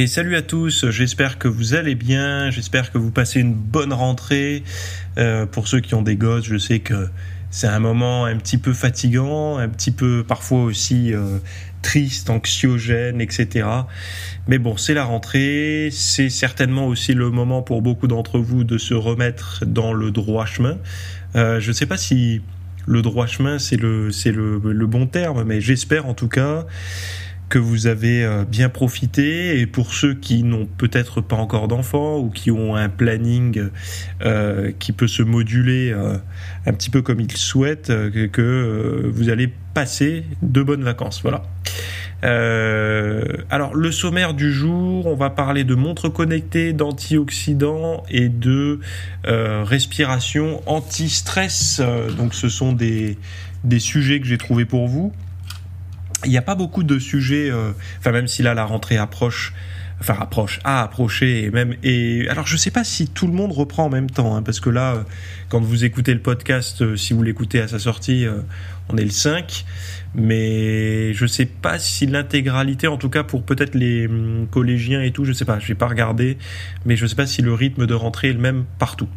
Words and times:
Et 0.00 0.06
salut 0.06 0.36
à 0.36 0.42
tous, 0.42 0.88
j'espère 0.90 1.38
que 1.38 1.48
vous 1.48 1.74
allez 1.74 1.96
bien, 1.96 2.52
j'espère 2.52 2.92
que 2.92 2.98
vous 2.98 3.10
passez 3.10 3.40
une 3.40 3.52
bonne 3.52 3.92
rentrée. 3.92 4.62
Euh, 5.18 5.44
pour 5.44 5.66
ceux 5.66 5.80
qui 5.80 5.96
ont 5.96 6.02
des 6.02 6.14
gosses, 6.14 6.44
je 6.44 6.56
sais 6.56 6.78
que 6.78 7.08
c'est 7.50 7.66
un 7.66 7.80
moment 7.80 8.24
un 8.24 8.36
petit 8.36 8.58
peu 8.58 8.72
fatigant, 8.72 9.58
un 9.58 9.68
petit 9.68 9.90
peu 9.90 10.22
parfois 10.22 10.62
aussi 10.62 11.12
euh, 11.12 11.38
triste, 11.82 12.30
anxiogène, 12.30 13.20
etc. 13.20 13.66
Mais 14.46 14.58
bon, 14.58 14.76
c'est 14.76 14.94
la 14.94 15.02
rentrée, 15.02 15.88
c'est 15.90 16.30
certainement 16.30 16.86
aussi 16.86 17.12
le 17.12 17.30
moment 17.30 17.62
pour 17.62 17.82
beaucoup 17.82 18.06
d'entre 18.06 18.38
vous 18.38 18.62
de 18.62 18.78
se 18.78 18.94
remettre 18.94 19.64
dans 19.66 19.92
le 19.92 20.12
droit 20.12 20.46
chemin. 20.46 20.78
Euh, 21.34 21.58
je 21.58 21.70
ne 21.70 21.72
sais 21.72 21.86
pas 21.86 21.96
si 21.96 22.40
le 22.86 23.02
droit 23.02 23.26
chemin 23.26 23.58
c'est 23.58 23.76
le 23.76 24.10
le 24.12 24.86
bon 24.86 25.08
terme, 25.08 25.42
mais 25.42 25.60
j'espère 25.60 26.06
en 26.06 26.14
tout 26.14 26.28
cas 26.28 26.66
que 27.48 27.58
vous 27.58 27.86
avez 27.86 28.24
euh, 28.24 28.44
bien 28.44 28.68
profité 28.68 29.60
et 29.60 29.66
pour 29.66 29.94
ceux 29.94 30.14
qui 30.14 30.42
n'ont 30.42 30.66
peut-être 30.66 31.20
pas 31.20 31.36
encore 31.36 31.68
d'enfants 31.68 32.18
ou 32.18 32.30
qui 32.30 32.50
ont 32.50 32.76
un 32.76 32.88
planning 32.88 33.68
euh, 34.22 34.72
qui 34.78 34.92
peut 34.92 35.08
se 35.08 35.22
moduler 35.22 35.90
euh, 35.90 36.16
un 36.66 36.72
petit 36.72 36.90
peu 36.90 37.02
comme 37.02 37.20
ils 37.20 37.36
souhaitent, 37.36 37.92
que, 38.32 39.10
vous 39.12 39.30
allez 39.30 39.52
passer 39.74 40.24
de 40.42 40.62
bonnes 40.62 40.82
vacances. 40.82 41.22
Voilà. 41.22 41.42
alors 42.22 43.74
le 43.74 43.92
sommaire 43.92 44.34
du 44.34 44.52
jour, 44.52 45.06
on 45.06 45.14
va 45.14 45.30
parler 45.30 45.64
de 45.64 45.74
montres 45.74 46.12
connectées, 46.12 46.72
d'antioxydants 46.72 48.02
et 48.10 48.28
de 48.28 48.80
respiration 49.24 50.60
anti-stress. 50.66 51.80
donc 52.16 52.34
ce 52.34 52.48
sont 52.48 52.72
des, 52.72 53.18
des 53.64 53.78
sujets 53.78 54.20
que 54.20 54.26
j'ai 54.26 54.38
trouvés 54.38 54.66
pour 54.66 54.88
vous 54.88 55.12
il 56.24 56.30
n'y 56.30 56.38
a 56.38 56.42
pas 56.42 56.54
beaucoup 56.54 56.82
de 56.82 56.98
sujets, 56.98 57.50
euh, 57.50 57.72
enfin 57.98 58.12
même 58.12 58.26
si 58.26 58.42
là 58.42 58.54
la 58.54 58.64
rentrée 58.64 58.96
approche, 58.96 59.52
enfin 60.00 60.16
approche, 60.20 60.60
a 60.64 60.82
approché 60.82 61.44
et 61.44 61.50
même 61.50 61.74
et 61.82 62.28
alors 62.28 62.46
je 62.46 62.56
sais 62.56 62.70
pas 62.70 62.84
si 62.84 63.08
tout 63.08 63.26
le 63.26 63.32
monde 63.32 63.52
reprend 63.52 63.84
en 63.84 63.90
même 63.90 64.10
temps, 64.10 64.34
hein, 64.34 64.42
parce 64.42 64.60
que 64.60 64.70
là, 64.70 64.94
euh, 64.94 65.02
quand 65.48 65.60
vous 65.60 65.84
écoutez 65.84 66.12
le 66.14 66.20
podcast, 66.20 66.82
euh, 66.82 66.96
si 66.96 67.12
vous 67.12 67.22
l'écoutez 67.22 67.60
à 67.60 67.68
sa 67.68 67.78
sortie, 67.78 68.26
on 68.88 68.96
est 68.96 69.04
le 69.04 69.10
5, 69.10 69.64
mais 70.14 71.12
je 71.14 71.26
sais 71.26 71.46
pas 71.46 71.78
si 71.78 72.06
l'intégralité, 72.06 72.88
en 72.88 72.96
tout 72.96 73.10
cas 73.10 73.22
pour 73.22 73.44
peut-être 73.44 73.74
les 73.74 74.06
hum, 74.06 74.48
collégiens 74.50 75.02
et 75.02 75.12
tout, 75.12 75.24
je 75.24 75.32
sais 75.32 75.44
pas, 75.44 75.58
je 75.60 75.68
vais 75.68 75.74
pas 75.74 75.88
regarder, 75.88 76.38
mais 76.84 76.96
je 76.96 77.06
sais 77.06 77.16
pas 77.16 77.26
si 77.26 77.42
le 77.42 77.54
rythme 77.54 77.86
de 77.86 77.94
rentrée 77.94 78.30
est 78.30 78.34
le 78.34 78.40
même 78.40 78.64
partout. 78.78 79.08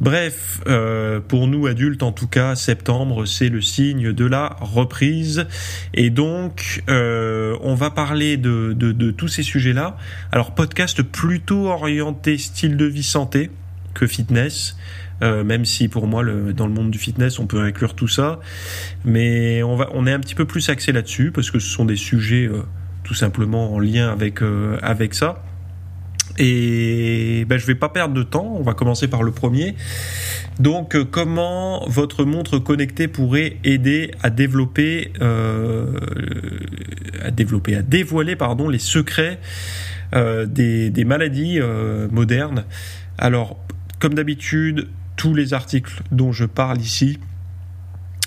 Bref, 0.00 0.60
euh, 0.66 1.20
pour 1.20 1.46
nous 1.46 1.68
adultes 1.68 2.02
en 2.02 2.10
tout 2.10 2.26
cas, 2.26 2.56
septembre 2.56 3.24
c'est 3.24 3.48
le 3.48 3.60
signe 3.60 4.12
de 4.12 4.24
la 4.24 4.56
reprise 4.60 5.46
et 5.94 6.10
donc 6.10 6.82
euh, 6.88 7.56
on 7.60 7.76
va 7.76 7.90
parler 7.90 8.36
de, 8.36 8.74
tous 9.12 9.28
ces 9.28 9.44
sujets-là. 9.44 9.96
Alors 10.32 10.56
podcast 10.56 11.02
plutôt 11.02 11.68
orienté 11.68 12.36
style 12.36 12.76
de 12.76 12.84
vie 12.84 13.04
santé 13.04 13.50
que 13.94 14.08
fitness. 14.08 14.76
Euh, 15.22 15.44
même 15.44 15.64
si 15.64 15.86
pour 15.86 16.08
moi 16.08 16.24
dans 16.24 16.66
le 16.66 16.72
monde 16.72 16.90
du 16.90 16.98
fitness 16.98 17.38
on 17.38 17.46
peut 17.46 17.60
inclure 17.60 17.94
tout 17.94 18.08
ça, 18.08 18.40
mais 19.04 19.62
on 19.62 20.06
est 20.06 20.12
un 20.12 20.18
petit 20.18 20.34
peu 20.34 20.46
plus 20.46 20.68
axé 20.68 20.90
là-dessus 20.90 21.30
parce 21.30 21.52
que 21.52 21.60
ce 21.60 21.68
sont 21.68 21.84
des 21.84 21.94
sujets 21.94 22.50
tout 23.04 23.14
simplement 23.14 23.72
en 23.72 23.78
lien 23.78 24.10
avec 24.82 25.14
ça. 25.14 25.44
Et 26.38 27.44
ben, 27.46 27.58
je 27.58 27.66
vais 27.66 27.74
pas 27.74 27.88
perdre 27.88 28.14
de 28.14 28.22
temps, 28.22 28.56
on 28.58 28.62
va 28.62 28.74
commencer 28.74 29.08
par 29.08 29.22
le 29.22 29.32
premier. 29.32 29.74
Donc 30.58 30.94
euh, 30.94 31.04
comment 31.04 31.86
votre 31.88 32.24
montre 32.24 32.58
connectée 32.58 33.08
pourrait 33.08 33.56
aider 33.64 34.12
à 34.22 34.30
développer, 34.30 35.12
euh, 35.20 35.98
à 37.22 37.30
développer, 37.30 37.76
à 37.76 37.82
dévoiler 37.82 38.36
pardon, 38.36 38.68
les 38.68 38.78
secrets 38.78 39.40
euh, 40.14 40.46
des, 40.46 41.04
maladies 41.04 41.60
modernes. 42.10 42.64
Alors 43.18 43.58
comme 43.98 44.14
d'habitude, 44.14 44.88
tous 45.16 45.34
les 45.34 45.54
articles 45.54 46.02
dont 46.10 46.32
je 46.32 46.44
parle 46.44 46.80
ici 46.80 47.18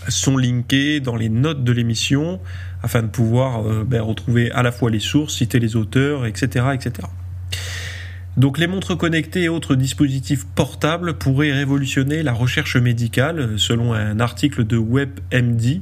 sont 0.07 0.37
linkés 0.37 0.99
dans 0.99 1.15
les 1.15 1.29
notes 1.29 1.63
de 1.63 1.71
l'émission 1.71 2.39
afin 2.83 3.01
de 3.01 3.07
pouvoir 3.07 3.63
ben, 3.85 4.01
retrouver 4.01 4.51
à 4.51 4.61
la 4.61 4.71
fois 4.71 4.91
les 4.91 4.99
sources, 4.99 5.37
citer 5.37 5.59
les 5.59 5.75
auteurs, 5.75 6.27
etc., 6.27 6.65
etc. 6.75 7.07
Donc 8.37 8.57
les 8.57 8.67
montres 8.67 8.97
connectées 8.97 9.43
et 9.43 9.49
autres 9.49 9.75
dispositifs 9.75 10.45
portables 10.45 11.17
pourraient 11.17 11.53
révolutionner 11.53 12.21
la 12.21 12.33
recherche 12.33 12.75
médicale, 12.75 13.57
selon 13.57 13.93
un 13.93 14.19
article 14.19 14.65
de 14.65 14.77
WebMD. 14.77 15.81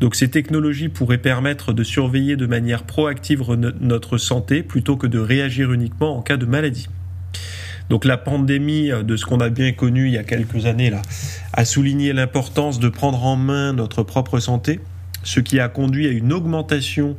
Donc 0.00 0.14
ces 0.14 0.28
technologies 0.28 0.90
pourraient 0.90 1.16
permettre 1.18 1.72
de 1.72 1.82
surveiller 1.82 2.36
de 2.36 2.46
manière 2.46 2.82
proactive 2.82 3.42
notre 3.80 4.18
santé 4.18 4.62
plutôt 4.62 4.96
que 4.96 5.06
de 5.06 5.18
réagir 5.18 5.72
uniquement 5.72 6.18
en 6.18 6.22
cas 6.22 6.36
de 6.36 6.44
maladie. 6.44 6.88
Donc 7.88 8.04
la 8.04 8.16
pandémie 8.16 8.90
de 8.90 9.16
ce 9.16 9.24
qu'on 9.24 9.40
a 9.40 9.48
bien 9.48 9.72
connu 9.72 10.08
il 10.08 10.14
y 10.14 10.18
a 10.18 10.24
quelques 10.24 10.66
années 10.66 10.90
là 10.90 11.02
a 11.52 11.64
souligné 11.64 12.12
l'importance 12.12 12.78
de 12.78 12.88
prendre 12.88 13.24
en 13.24 13.36
main 13.36 13.72
notre 13.72 14.02
propre 14.02 14.38
santé, 14.38 14.80
ce 15.22 15.40
qui 15.40 15.60
a 15.60 15.68
conduit 15.68 16.06
à 16.06 16.10
une 16.10 16.32
augmentation 16.32 17.16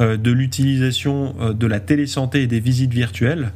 euh, 0.00 0.16
de 0.16 0.30
l'utilisation 0.30 1.34
euh, 1.40 1.52
de 1.52 1.66
la 1.66 1.80
télésanté 1.80 2.42
et 2.42 2.46
des 2.46 2.60
visites 2.60 2.92
virtuelles. 2.92 3.52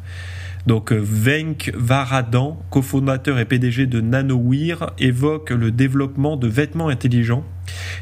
Donc 0.66 0.92
euh, 0.92 1.00
Venk 1.02 1.72
Varadan, 1.74 2.60
cofondateur 2.70 3.38
et 3.38 3.44
PDG 3.44 3.86
de 3.86 4.00
NanoWear, 4.00 4.92
évoque 4.98 5.50
le 5.50 5.70
développement 5.70 6.36
de 6.36 6.48
vêtements 6.48 6.88
intelligents 6.88 7.44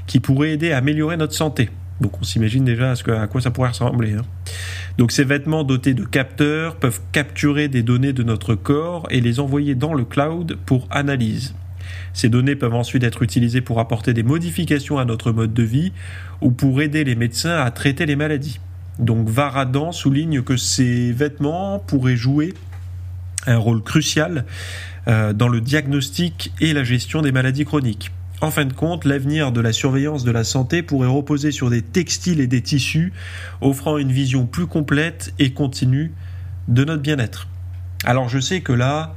qui 0.07 0.21
pourraient 0.21 0.53
aider 0.53 0.73
à 0.73 0.79
améliorer 0.79 1.17
notre 1.17 1.35
santé. 1.35 1.71
Donc 2.01 2.21
on 2.21 2.25
s'imagine 2.25 2.65
déjà 2.65 2.93
à, 2.93 3.27
quoi 3.27 3.41
ça 3.41 3.51
pourrait 3.51 3.71
ressembler. 3.71 4.15
Hein. 4.15 4.23
Donc 4.99 5.13
ces 5.13 5.25
vêtements 5.25 5.65
dotés 5.65 5.95
de 5.95 6.05
capteurs 6.05 6.77
peuvent 6.77 7.01
capturer 7.13 7.69
des 7.69 7.83
données 7.83 8.13
de 8.13 8.23
notre 8.23 8.55
corps 8.55 9.07
et 9.11 9.21
les 9.21 9.41
envoyer 9.41 9.75
dans 9.75 9.95
le 9.95 10.05
cloud 10.05 10.59
pour 10.67 10.87
analyse. 10.91 11.55
Ces 12.13 12.29
données 12.29 12.57
peuvent 12.57 12.75
ensuite 12.75 13.05
être 13.05 13.23
utilisées 13.23 13.61
pour 13.61 13.81
apporter 13.81 14.15
des 14.15 14.23
modifications 14.23 14.99
à 14.99 15.05
notre 15.05 15.33
mode 15.33 15.55
de 15.55 15.63
vie 15.63 15.93
ou 16.41 16.51
pour 16.51 16.81
aider 16.81 17.05
les 17.05 17.15
médecins 17.15 17.59
à 17.59 17.71
traiter 17.71 18.07
les 18.07 18.17
maladies. 18.17 18.61
Donc 18.99 19.29
Varadan 19.29 19.93
souligne 19.93 20.43
que 20.43 20.57
ces 20.57 21.13
vêtements 21.13 21.79
pourraient 21.79 22.17
jouer 22.17 22.55
un 23.47 23.57
rôle 23.57 23.83
crucial 23.83 24.45
euh, 25.09 25.33
dans 25.33 25.49
le 25.49 25.61
diagnostic 25.61 26.53
et 26.61 26.73
la 26.73 26.85
gestion 26.85 27.23
des 27.23 27.33
maladies 27.33 27.65
chroniques. 27.65 28.11
En 28.43 28.51
fin 28.51 28.65
de 28.65 28.73
compte, 28.73 29.05
l'avenir 29.05 29.53
de 29.53 29.61
la 29.61 29.73
surveillance 29.73 30.25
de 30.25 30.31
la 30.31 30.45
santé 30.45 30.83
pourrait 30.83 31.09
reposer 31.09 31.53
sur 31.53 31.69
des 31.69 31.83
textiles 31.83 32.41
et 32.41 32.47
des 32.47 32.63
tissus, 32.63 33.13
offrant 33.61 33.99
une 33.99 34.13
vision 34.13 34.47
plus 34.47 34.67
complète 34.67 35.35
et 35.39 35.53
continue 35.53 36.13
de 36.69 36.85
notre 36.85 37.03
bien-être. 37.03 37.49
Alors 38.05 38.29
je 38.29 38.39
sais 38.39 38.63
que 38.63 38.73
là, 38.73 39.15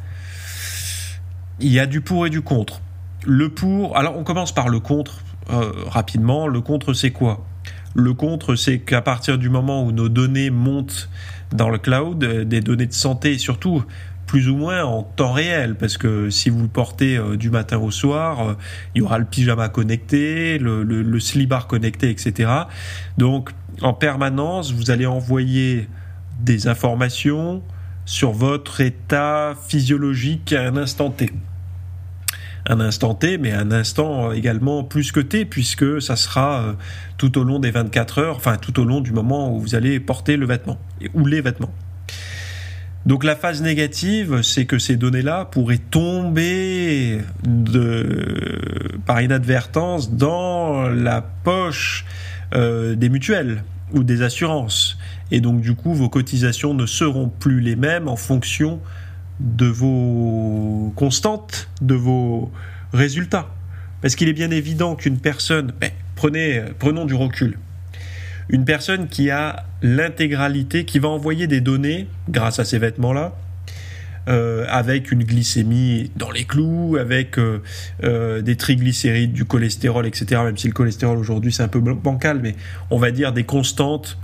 il 1.59 1.71
y 1.71 1.79
a 1.79 1.85
du 1.85 2.01
pour 2.01 2.25
et 2.27 2.29
du 2.29 2.41
contre. 2.41 2.81
Le 3.25 3.47
pour, 3.47 3.95
alors 3.97 4.17
on 4.17 4.23
commence 4.23 4.53
par 4.53 4.67
le 4.67 4.79
contre 4.81 5.19
euh, 5.49 5.71
rapidement. 5.87 6.47
Le 6.47 6.59
contre, 6.59 6.93
c'est 6.93 7.11
quoi? 7.11 7.45
Le 7.93 8.13
contre, 8.13 8.55
c'est 8.55 8.79
qu'à 8.79 9.01
partir 9.01 9.37
du 9.37 9.49
moment 9.49 9.83
où 9.83 9.91
nos 9.91 10.09
données 10.09 10.49
montent 10.49 11.09
dans 11.51 11.69
le 11.69 11.77
cloud, 11.77 12.23
euh, 12.23 12.43
des 12.43 12.61
données 12.61 12.87
de 12.87 12.93
santé, 12.93 13.37
surtout 13.37 13.83
plus 14.25 14.49
ou 14.49 14.55
moins 14.55 14.83
en 14.83 15.03
temps 15.03 15.33
réel, 15.33 15.75
parce 15.75 15.97
que 15.97 16.29
si 16.29 16.49
vous 16.49 16.67
portez 16.67 17.17
euh, 17.17 17.35
du 17.37 17.49
matin 17.49 17.77
au 17.77 17.91
soir, 17.91 18.47
euh, 18.47 18.53
il 18.95 18.99
y 18.99 19.01
aura 19.01 19.19
le 19.19 19.25
pyjama 19.25 19.69
connecté, 19.69 20.57
le, 20.57 20.83
le, 20.83 21.03
le 21.03 21.19
slibar 21.19 21.67
connecté, 21.67 22.09
etc. 22.09 22.49
Donc, 23.17 23.51
en 23.81 23.93
permanence, 23.93 24.71
vous 24.71 24.91
allez 24.91 25.05
envoyer 25.05 25.87
des 26.39 26.67
informations 26.67 27.61
sur 28.05 28.31
votre 28.31 28.81
état 28.81 29.55
physiologique 29.67 30.53
à 30.53 30.63
un 30.63 30.77
instant 30.77 31.09
T 31.09 31.31
un 32.67 32.79
instant 32.79 33.13
T, 33.13 33.37
mais 33.37 33.51
un 33.51 33.71
instant 33.71 34.31
également 34.31 34.83
plus 34.83 35.11
que 35.11 35.19
T, 35.19 35.45
puisque 35.45 36.01
ça 36.01 36.15
sera 36.15 36.61
euh, 36.61 36.73
tout 37.17 37.37
au 37.37 37.43
long 37.43 37.59
des 37.59 37.71
24 37.71 38.19
heures, 38.19 38.35
enfin 38.37 38.57
tout 38.57 38.79
au 38.79 38.85
long 38.85 39.01
du 39.01 39.11
moment 39.11 39.53
où 39.53 39.59
vous 39.59 39.75
allez 39.75 39.99
porter 39.99 40.37
le 40.37 40.45
vêtement, 40.45 40.79
ou 41.13 41.25
les 41.25 41.41
vêtements. 41.41 41.73
Donc 43.05 43.25
la 43.25 43.35
phase 43.35 43.61
négative, 43.61 44.41
c'est 44.43 44.65
que 44.65 44.79
ces 44.79 44.95
données-là 44.95 45.45
pourraient 45.45 45.77
tomber 45.77 47.19
de, 47.45 48.97
par 49.05 49.21
inadvertance 49.21 50.13
dans 50.13 50.87
la 50.87 51.21
poche 51.21 52.05
euh, 52.53 52.95
des 52.95 53.09
mutuelles 53.09 53.63
ou 53.91 54.03
des 54.03 54.21
assurances. 54.21 54.97
Et 55.31 55.41
donc 55.41 55.59
du 55.59 55.75
coup, 55.75 55.93
vos 55.93 56.07
cotisations 56.07 56.73
ne 56.73 56.85
seront 56.85 57.27
plus 57.27 57.59
les 57.59 57.75
mêmes 57.75 58.07
en 58.07 58.15
fonction 58.15 58.79
de 59.43 59.67
vos 59.67 60.91
constantes, 60.95 61.69
de 61.81 61.95
vos 61.95 62.51
résultats. 62.93 63.49
Parce 64.01 64.15
qu'il 64.15 64.27
est 64.27 64.33
bien 64.33 64.51
évident 64.51 64.95
qu'une 64.95 65.19
personne, 65.19 65.73
ben, 65.79 65.91
prenez, 66.15 66.63
prenons 66.79 67.05
du 67.05 67.13
recul, 67.13 67.57
une 68.49 68.65
personne 68.65 69.07
qui 69.07 69.29
a 69.29 69.65
l'intégralité, 69.81 70.85
qui 70.85 70.99
va 70.99 71.09
envoyer 71.09 71.47
des 71.47 71.61
données 71.61 72.07
grâce 72.29 72.59
à 72.59 72.65
ces 72.65 72.79
vêtements-là, 72.79 73.35
euh, 74.29 74.65
avec 74.69 75.11
une 75.11 75.23
glycémie 75.23 76.09
dans 76.15 76.31
les 76.31 76.45
clous, 76.45 76.95
avec 76.97 77.37
euh, 77.37 77.61
euh, 78.03 78.41
des 78.41 78.55
triglycérides, 78.55 79.33
du 79.33 79.43
cholestérol, 79.43 80.05
etc. 80.05 80.41
Même 80.45 80.57
si 80.57 80.67
le 80.67 80.73
cholestérol 80.73 81.17
aujourd'hui 81.17 81.51
c'est 81.51 81.63
un 81.63 81.67
peu 81.67 81.81
bancal, 81.81 82.39
mais 82.41 82.55
on 82.89 82.97
va 82.97 83.11
dire 83.11 83.33
des 83.33 83.43
constantes 83.43 84.17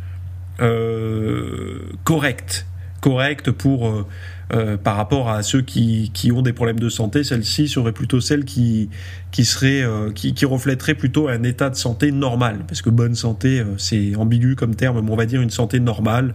correctes, 2.04 2.66
correctes 3.00 3.52
pour 3.52 4.06
euh, 4.52 4.78
par 4.78 4.96
rapport 4.96 5.30
à 5.30 5.44
ceux 5.44 5.62
qui, 5.62 6.10
qui 6.12 6.32
ont 6.32 6.42
des 6.42 6.54
problèmes 6.54 6.80
de 6.80 6.90
santé, 6.90 7.24
celle-ci 7.24 7.68
serait 7.68 7.92
plutôt 7.92 8.20
celle 8.20 8.46
qui, 8.46 8.90
qui, 9.30 9.46
serait, 9.46 9.84
euh, 9.84 10.12
qui, 10.12 10.34
qui, 10.34 10.46
reflèterait 10.46 10.96
plutôt 10.96 11.28
un 11.28 11.44
état 11.44 11.70
de 11.70 11.76
santé 11.76 12.12
normal. 12.12 12.62
Parce 12.68 12.82
que 12.82 12.90
bonne 12.90 13.14
santé, 13.14 13.60
euh, 13.60 13.78
c'est 13.78 14.16
ambigu 14.16 14.56
comme 14.56 14.74
terme, 14.74 15.02
mais 15.06 15.12
on 15.12 15.16
va 15.16 15.28
dire 15.28 15.42
une 15.42 15.52
santé 15.52 15.80
normale. 15.80 16.34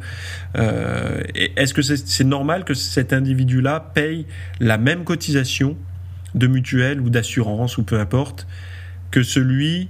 Est-ce 0.54 1.74
que 1.74 1.82
c'est 1.82 2.24
normal 2.24 2.64
que 2.64 2.74
cet 2.74 3.12
individu-là 3.12 3.80
paye 3.94 4.26
la 4.60 4.78
même 4.78 5.02
cotisation 5.02 5.76
de 6.36 6.46
mutuelle 6.46 7.00
ou 7.00 7.10
d'assurance 7.10 7.78
ou 7.78 7.82
peu 7.82 7.98
importe 7.98 8.46
que 9.10 9.24
celui 9.24 9.88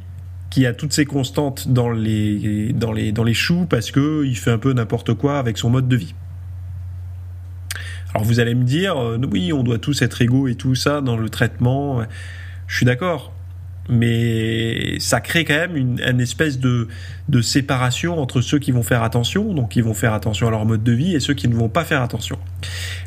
qui 0.49 0.65
a 0.65 0.73
toutes 0.73 0.95
ses 0.95 1.05
constantes 1.05 1.69
dans 1.69 1.91
les, 1.91 2.73
dans 2.73 2.93
les, 2.93 3.13
dans 3.13 3.25
les 3.25 3.35
choux 3.35 3.67
parce 3.69 3.91
qu'il 3.91 4.37
fait 4.37 4.51
un 4.51 4.59
peu 4.59 4.73
n'importe 4.73 5.13
quoi 5.13 5.39
avec 5.39 5.59
son 5.59 5.69
mode 5.69 5.89
de 5.89 5.97
vie? 5.97 6.15
Alors 8.15 8.25
vous 8.25 8.41
allez 8.41 8.55
me 8.55 8.65
dire, 8.65 8.97
euh, 8.97 9.19
oui, 9.31 9.53
on 9.53 9.63
doit 9.63 9.79
tous 9.79 10.03
être 10.03 10.23
égaux 10.23 10.49
et 10.49 10.55
tout 10.55 10.75
ça 10.75 11.01
dans 11.01 11.17
le 11.17 11.29
traitement. 11.29 12.03
Je 12.67 12.77
suis 12.77 12.87
d'accord. 12.87 13.33
Mais 13.89 14.99
ça 14.99 15.21
crée 15.21 15.45
quand 15.45 15.55
même 15.55 15.77
une, 15.77 16.21
espèce 16.21 16.59
de, 16.59 16.89
séparation 17.43 18.19
entre 18.19 18.41
ceux 18.41 18.59
qui 18.59 18.73
vont 18.73 18.83
faire 18.83 19.03
attention, 19.03 19.53
donc 19.53 19.73
qui 19.73 19.83
vont 19.83 19.93
faire 19.93 20.15
attention 20.15 20.49
à 20.49 20.51
leur 20.51 20.65
mode 20.65 20.83
de 20.83 20.93
vie, 20.93 21.15
et 21.15 21.21
ceux 21.21 21.35
qui 21.35 21.49
ne 21.49 21.55
vont 21.55 21.69
pas 21.69 21.85
faire 21.85 22.01
attention. 22.01 22.39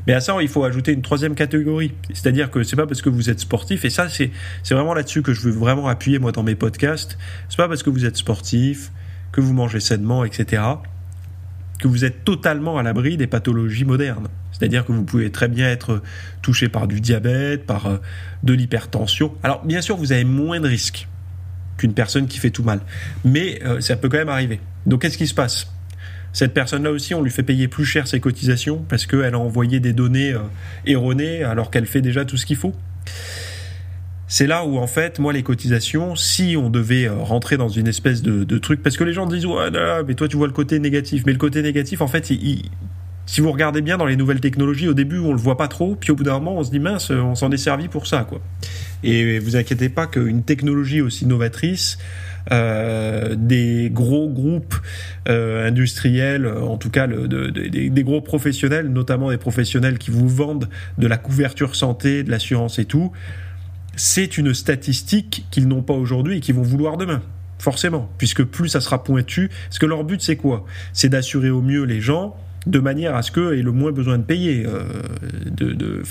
Mais 0.06 0.14
à 0.14 0.20
ça, 0.20 0.36
il 0.40 0.48
faut 0.48 0.64
ajouter 0.64 0.94
une 0.94 1.02
troisième 1.02 1.34
catégorie. 1.34 1.94
C'est-à-dire 2.14 2.52
que 2.52 2.62
c'est 2.62 2.76
pas 2.76 2.86
parce 2.86 3.02
que 3.02 3.10
vous 3.10 3.30
êtes 3.30 3.40
sportif, 3.40 3.86
et 3.86 3.90
ça, 3.90 4.08
c'est 4.10 4.32
vraiment 4.70 4.94
là-dessus 4.94 5.24
que 5.24 5.34
je 5.34 5.42
veux 5.42 5.52
vraiment 5.52 5.88
appuyer, 5.88 6.20
moi, 6.20 6.32
dans 6.32 6.44
mes 6.44 6.56
podcasts. 6.56 7.18
C'est 7.50 7.58
pas 7.58 7.68
parce 7.68 7.82
que 7.82 7.90
vous 7.90 8.06
êtes 8.06 8.18
sportif, 8.18 8.92
que 9.32 9.42
vous 9.42 9.54
mangez 9.54 9.80
sainement, 9.80 10.26
etc., 10.26 10.62
que 11.80 11.88
vous 11.88 12.06
êtes 12.06 12.24
totalement 12.24 12.78
à 12.78 12.84
l'abri 12.84 13.18
des 13.18 13.28
pathologies 13.28 13.86
modernes. 13.86 14.28
C'est-à-dire 14.52 14.86
que 14.86 14.92
vous 14.92 15.04
pouvez 15.04 15.32
très 15.32 15.48
bien 15.48 15.68
être 15.68 16.02
touché 16.42 16.70
par 16.70 16.88
du 16.88 17.02
diabète, 17.02 17.66
par 17.66 17.86
euh, 17.88 17.98
de 18.44 18.54
l'hypertension. 18.54 19.34
Alors 19.44 19.64
bien 19.64 19.82
sûr, 19.82 19.96
vous 19.98 20.12
avez 20.12 20.24
moins 20.24 20.60
de 20.60 20.68
risques 20.68 21.08
qu'une 21.78 21.94
personne 21.94 22.28
qui 22.28 22.40
fait 22.40 22.50
tout 22.50 22.64
mal. 22.64 22.80
Mais 23.24 23.62
euh, 23.64 23.80
ça 23.82 23.96
peut 23.96 24.10
quand 24.10 24.18
même 24.18 24.30
arriver. 24.30 24.60
Donc 24.86 25.02
qu'est-ce 25.02 25.18
qui 25.18 25.28
se 25.28 25.36
passe? 25.36 25.72
Cette 26.34 26.54
personne-là 26.54 26.92
aussi, 26.92 27.14
on 27.14 27.22
lui 27.22 27.32
fait 27.32 27.44
payer 27.44 27.68
plus 27.68 27.86
cher 27.86 28.08
ses 28.08 28.20
cotisations 28.20 28.84
parce 28.90 29.06
qu'elle 29.06 29.34
a 29.34 29.40
envoyé 29.40 29.80
des 29.80 29.94
données 29.94 30.34
euh, 30.34 30.40
erronées 30.86 31.44
alors 31.44 31.72
qu'elle 31.72 31.86
fait 31.86 32.02
déjà 32.02 32.26
tout 32.26 32.38
ce 32.38 32.46
qu'il 32.46 32.58
faut. 32.58 32.74
C'est 34.28 34.48
là 34.48 34.66
où 34.66 34.78
en 34.78 34.88
fait, 34.88 35.20
moi, 35.20 35.32
les 35.32 35.44
cotisations, 35.44 36.16
si 36.16 36.56
on 36.58 36.70
devait 36.70 37.08
rentrer 37.08 37.56
dans 37.56 37.70
une 37.70 37.88
espèce 37.88 38.22
de, 38.22 38.58
truc, 38.58 38.84
parce 38.84 38.98
que 38.98 39.04
les 39.04 39.14
gens 39.14 39.26
disent 39.26 39.46
ouais, 39.46 39.70
mais 40.06 40.16
toi 40.16 40.28
tu 40.28 40.38
vois 40.38 40.48
le 40.48 40.54
côté 40.54 40.80
négatif, 40.80 41.24
mais 41.26 41.32
le 41.32 41.38
côté 41.38 41.62
négatif, 41.62 42.02
en 42.02 42.08
fait, 42.08 42.26
si 43.28 43.42
vous 43.42 43.52
regardez 43.52 43.82
bien 43.82 43.98
dans 43.98 44.06
les 44.06 44.16
nouvelles 44.16 44.40
technologies, 44.40 44.88
au 44.88 44.94
début 44.94 45.20
on 45.20 45.32
le 45.32 45.40
voit 45.40 45.58
pas 45.58 45.68
trop, 45.68 45.96
puis 45.96 46.12
au 46.12 46.16
bout 46.16 46.24
d'un 46.24 46.34
moment 46.34 46.56
on 46.58 46.64
se 46.64 46.72
dit 46.72 46.80
mince, 46.80 47.10
on 47.10 47.36
s'en 47.36 47.52
est 47.52 47.58
servi 47.58 47.90
pour 47.90 48.08
ça 48.08 48.26
quoi. 48.28 48.40
Et 49.04 49.38
vous 49.40 49.56
inquiétez 49.56 49.90
pas 49.90 50.08
qu'une 50.08 50.44
technologie 50.44 51.02
aussi 51.02 51.26
novatrice, 51.26 51.98
euh, 52.52 53.36
des 53.38 53.90
gros 53.92 54.30
groupes 54.30 54.76
euh, 55.28 55.68
industriels, 55.68 56.48
en 56.48 56.78
tout 56.78 56.90
cas 56.90 57.08
des 57.08 58.04
gros 58.04 58.22
professionnels, 58.22 58.88
notamment 58.88 59.30
des 59.30 59.38
professionnels 59.38 59.98
qui 59.98 60.12
vous 60.12 60.30
vendent 60.30 60.70
de 60.98 61.08
la 61.08 61.18
couverture 61.18 61.76
santé, 61.76 62.24
de 62.24 62.32
l'assurance 62.32 62.80
et 62.80 62.86
tout, 62.86 63.12
c'est 63.98 64.38
une 64.38 64.54
statistique 64.54 65.46
qu'ils 65.52 65.68
n'ont 65.68 65.82
pas 65.82 65.94
aujourd'hui 65.94 66.38
et 66.38 66.40
qu'ils 66.40 66.56
vont 66.56 66.64
vouloir 66.64 66.96
demain. 66.96 67.22
Forcément, 67.60 68.10
puisque 68.18 68.44
plus 68.44 68.70
ça 68.70 68.80
sera 68.80 69.04
pointu, 69.04 69.50
parce 69.66 69.80
que 69.80 69.88
leur 69.88 70.04
but 70.04 70.22
c'est 70.22 70.36
quoi? 70.36 70.66
C'est 70.94 71.10
d'assurer 71.10 71.50
au 71.50 71.62
mieux 71.62 71.84
les 71.84 72.00
gens 72.00 72.36
de 72.68 72.80
manière 72.80 73.16
à 73.16 73.22
ce 73.22 73.32
qu'eux 73.32 73.58
aient 73.58 73.64
le 73.64 73.72
moins 73.72 73.92
besoin 73.92 74.18
de 74.18 74.24
payer. 74.24 74.66
Euh, 74.66 74.84
de, 75.46 76.04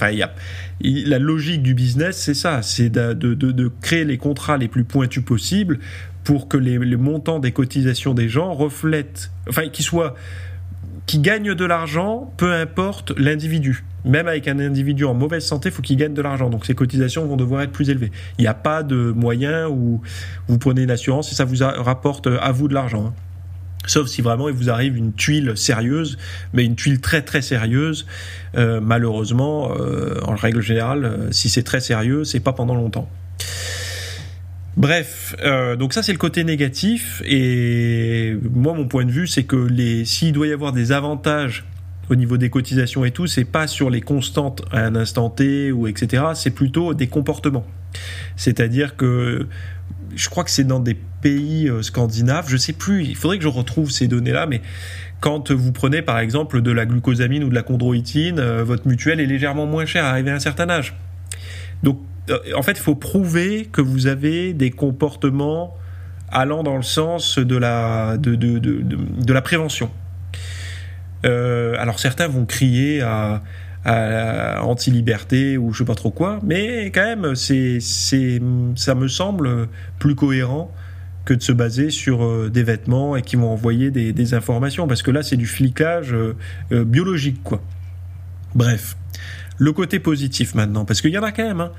la 0.81 1.19
logique 1.19 1.63
du 1.63 1.75
business, 1.75 2.17
c'est 2.17 2.35
ça, 2.35 2.63
c'est 2.63 2.89
de, 2.89 3.71
créer 3.81 4.05
les 4.05 4.19
contrats 4.19 4.57
les 4.57 4.69
plus 4.69 4.85
pointus 4.85 5.23
possibles 5.23 5.79
pour 6.25 6.49
que 6.49 6.57
les, 6.57 6.79
montants 6.97 7.39
des 7.39 7.53
cotisations 7.53 8.15
des 8.15 8.29
gens 8.29 8.53
reflètent, 8.53 9.31
enfin, 9.49 9.69
qu'ils 9.69 9.85
soient, 9.85 10.15
qui 11.07 11.19
gagnent 11.21 11.55
de 11.55 11.65
l'argent, 11.65 12.33
peu 12.37 12.53
importe 12.53 13.13
l'individu. 13.17 13.85
Même 14.05 14.29
avec 14.29 14.47
un 14.49 14.59
individu 14.59 15.05
en 15.05 15.15
mauvaise 15.15 15.45
santé, 15.45 15.69
il 15.69 15.73
faut 15.73 15.83
qu'il 15.83 15.97
gagne 15.97 16.15
de 16.15 16.23
l'argent. 16.23 16.51
Donc 16.51 16.67
ces 16.67 16.75
cotisations 16.75 17.27
vont 17.27 17.37
devoir 17.37 17.63
être 17.63 17.73
plus 17.73 17.91
élevées. 17.91 18.13
Il 18.39 18.43
n'y 18.43 18.49
a 18.49 18.55
pas 18.55 18.83
de 18.83 19.13
moyen 19.13 19.69
où 19.69 20.01
vous 20.49 20.59
prenez 20.59 20.83
une 20.83 20.91
assurance 20.91 21.33
et 21.33 21.35
ça 21.35 21.45
vous 21.45 21.57
rapporte 21.61 22.27
à 22.27 22.53
vous 22.53 22.69
de 22.69 22.75
l'argent. 22.75 23.07
Hein. 23.07 23.15
Sauf 23.87 24.09
si 24.09 24.21
vraiment 24.21 24.49
il 24.49 24.55
vous 24.55 24.69
arrive 24.69 24.97
une 24.97 25.13
tuile 25.13 25.57
sérieuse, 25.57 26.19
mais 26.53 26.65
une 26.65 26.75
tuile 26.75 27.01
très 27.01 27.23
très 27.23 27.41
sérieuse. 27.41 28.07
Euh, 28.57 28.81
malheureusement, 28.81 29.73
euh, 29.79 30.19
en 30.25 30.35
règle 30.35 30.61
générale, 30.61 31.05
euh, 31.05 31.33
si 31.33 31.49
c'est 31.49 31.63
très 31.63 31.81
sérieux, 31.81 32.25
c'est 32.25 32.41
pas 32.41 32.53
pendant 32.53 32.75
longtemps. 32.75 33.09
Bref, 34.77 35.35
donc 35.79 35.95
ça 35.95 36.03
c'est 36.03 36.13
le 36.13 36.19
côté 36.19 36.45
négatif 36.45 37.23
et 37.25 38.37
moi 38.53 38.75
mon 38.75 38.87
point 38.87 39.07
de 39.07 39.11
vue 39.11 39.27
c'est 39.27 39.45
que 39.45 39.57
les 39.57 40.05
s'il 40.05 40.33
doit 40.33 40.49
y 40.49 40.53
avoir 40.53 40.73
des 40.73 40.93
avantages 40.93 41.65
au 42.09 42.15
niveau 42.15 42.37
des 42.37 42.51
cotisations 42.51 43.05
et 43.05 43.11
tout, 43.11 43.27
c'est 43.27 43.45
pas 43.45 43.67
sur 43.67 43.91
les 43.91 44.01
constantes 44.01 44.63
à 44.71 44.81
un 44.81 44.95
instant 44.95 45.31
T 45.31 45.73
ou 45.73 45.87
etc. 45.87 46.25
C'est 46.35 46.51
plutôt 46.51 46.95
des 46.95 47.09
comportements. 47.09 47.67
C'est-à-dire 48.37 48.97
que 48.97 49.47
je 50.15 50.29
crois 50.29 50.45
que 50.45 50.51
c'est 50.51 50.65
dans 50.65 50.81
des 50.81 50.95
pays 50.95 51.69
euh, 51.69 51.83
scandinaves, 51.83 52.47
je 52.49 52.57
sais 52.57 52.73
plus, 52.73 53.05
il 53.05 53.17
faudrait 53.17 53.39
que 53.39 53.45
je 53.45 53.49
retrouve 53.49 53.91
ces 53.91 54.09
données-là, 54.09 54.47
mais 54.47 54.63
quand 55.21 55.51
vous 55.51 55.73
prenez 55.73 56.03
par 56.03 56.19
exemple 56.19 56.63
de 56.63 56.71
la 56.71 56.87
glucosamine 56.87 57.45
ou 57.45 57.49
de 57.49 57.55
la 57.55 57.63
chondroïtine, 57.63 58.39
euh, 58.39 58.65
votre 58.65 58.87
mutuelle 58.87 59.21
est 59.21 59.27
légèrement 59.27 59.67
moins 59.67 59.87
chère 59.87 60.05
arrivé 60.05 60.31
à 60.31 60.35
un 60.35 60.41
certain 60.41 60.71
âge. 60.71 60.95
Donc 61.83 61.99
euh, 61.99 62.16
en 62.55 62.63
fait, 62.63 62.73
il 62.73 62.81
faut 62.81 62.95
prouver 62.95 63.69
que 63.71 63.81
vous 63.81 64.07
avez 64.07 64.53
des 64.53 64.71
comportements 64.71 65.77
allant 66.29 66.63
dans 66.63 66.77
le 66.77 66.83
sens 66.83 67.39
de 67.39 67.57
la, 67.57 68.17
de, 68.17 68.35
de, 68.35 68.59
de, 68.59 69.33
la 69.33 69.43
prévention. 69.43 69.91
alors 71.25 71.99
certains 72.01 72.27
vont 72.27 72.47
crier 72.47 73.01
à 73.01 73.43
anti-liberté 74.63 75.57
ou 75.57 75.73
je 75.73 75.79
sais 75.79 75.85
pas 75.85 75.95
trop 75.95 76.11
quoi, 76.11 76.41
mais 76.43 76.87
quand 76.87 77.05
même, 77.05 77.35
c'est, 77.37 77.79
ça 77.81 78.95
me 78.95 79.09
semble 79.09 79.69
plus 79.99 80.15
cohérent 80.15 80.73
que 81.27 81.35
de 81.35 81.43
se 81.43 81.53
baser 81.53 81.91
sur 81.91 82.25
euh, 82.25 82.49
des 82.49 82.63
vêtements 82.63 83.17
et 83.17 83.23
qui 83.23 83.37
vont 83.37 83.51
envoyer 83.51 83.91
des, 83.91 84.35
informations, 84.35 84.87
parce 84.87 85.03
que 85.03 85.11
là, 85.11 85.23
c'est 85.23 85.37
du 85.37 85.47
flicage 85.47 86.15
euh, 86.15 86.37
euh, 86.73 86.85
biologique, 86.85 87.43
quoi. 87.43 87.61
Bref, 88.55 88.97
le 89.59 89.73
côté 89.73 89.99
positif 89.99 90.55
maintenant, 90.55 90.87
parce 90.87 91.03
qu'il 91.03 91.11
y 91.11 91.19
en 91.19 91.23
a 91.23 91.33
quand 91.33 91.47
même. 91.47 91.61
Hein. 91.61 91.73